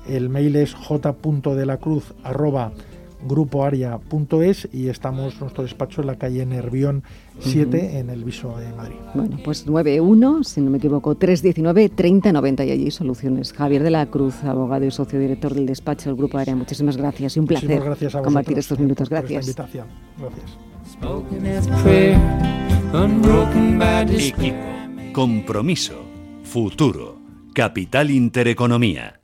El 0.08 0.28
mail 0.28 0.56
es 0.56 0.74
j.delacruz 0.74 2.14
arroba 2.22 2.72
grupoaria.es 3.26 4.68
y 4.72 4.88
estamos 4.88 5.40
nuestro 5.40 5.62
despacho 5.62 6.02
en 6.02 6.08
la 6.08 6.16
calle 6.16 6.44
Nervión 6.46 7.02
7 7.40 7.98
en 7.98 8.10
el 8.10 8.24
Viso 8.24 8.56
de 8.58 8.72
Madrid. 8.72 8.96
Bueno, 9.14 9.38
pues 9.44 9.66
91, 9.66 10.44
si 10.44 10.60
no 10.60 10.70
me 10.70 10.78
equivoco, 10.78 11.14
319 11.14 11.88
3090 11.88 12.64
y 12.64 12.70
allí 12.70 12.90
soluciones. 12.90 13.52
Javier 13.52 13.82
de 13.82 13.90
la 13.90 14.06
Cruz, 14.06 14.44
abogado 14.44 14.84
y 14.84 14.90
socio 14.90 15.18
director 15.18 15.54
del 15.54 15.66
despacho 15.66 16.10
del 16.10 16.16
Grupo 16.16 16.38
Aria. 16.38 16.54
Muchísimas 16.54 16.96
gracias 16.96 17.36
y 17.36 17.40
un 17.40 17.46
placer 17.46 17.82
gracias 17.82 18.14
a 18.14 18.22
compartir 18.22 18.58
estos 18.58 18.78
minutos. 18.78 19.08
Gracias. 19.08 19.46
invitación. 19.46 19.86
Gracias. 20.18 20.73
Equipo, 24.28 25.12
compromiso, 25.12 26.04
futuro, 26.44 27.18
capital 27.54 28.10
intereconomía. 28.10 29.23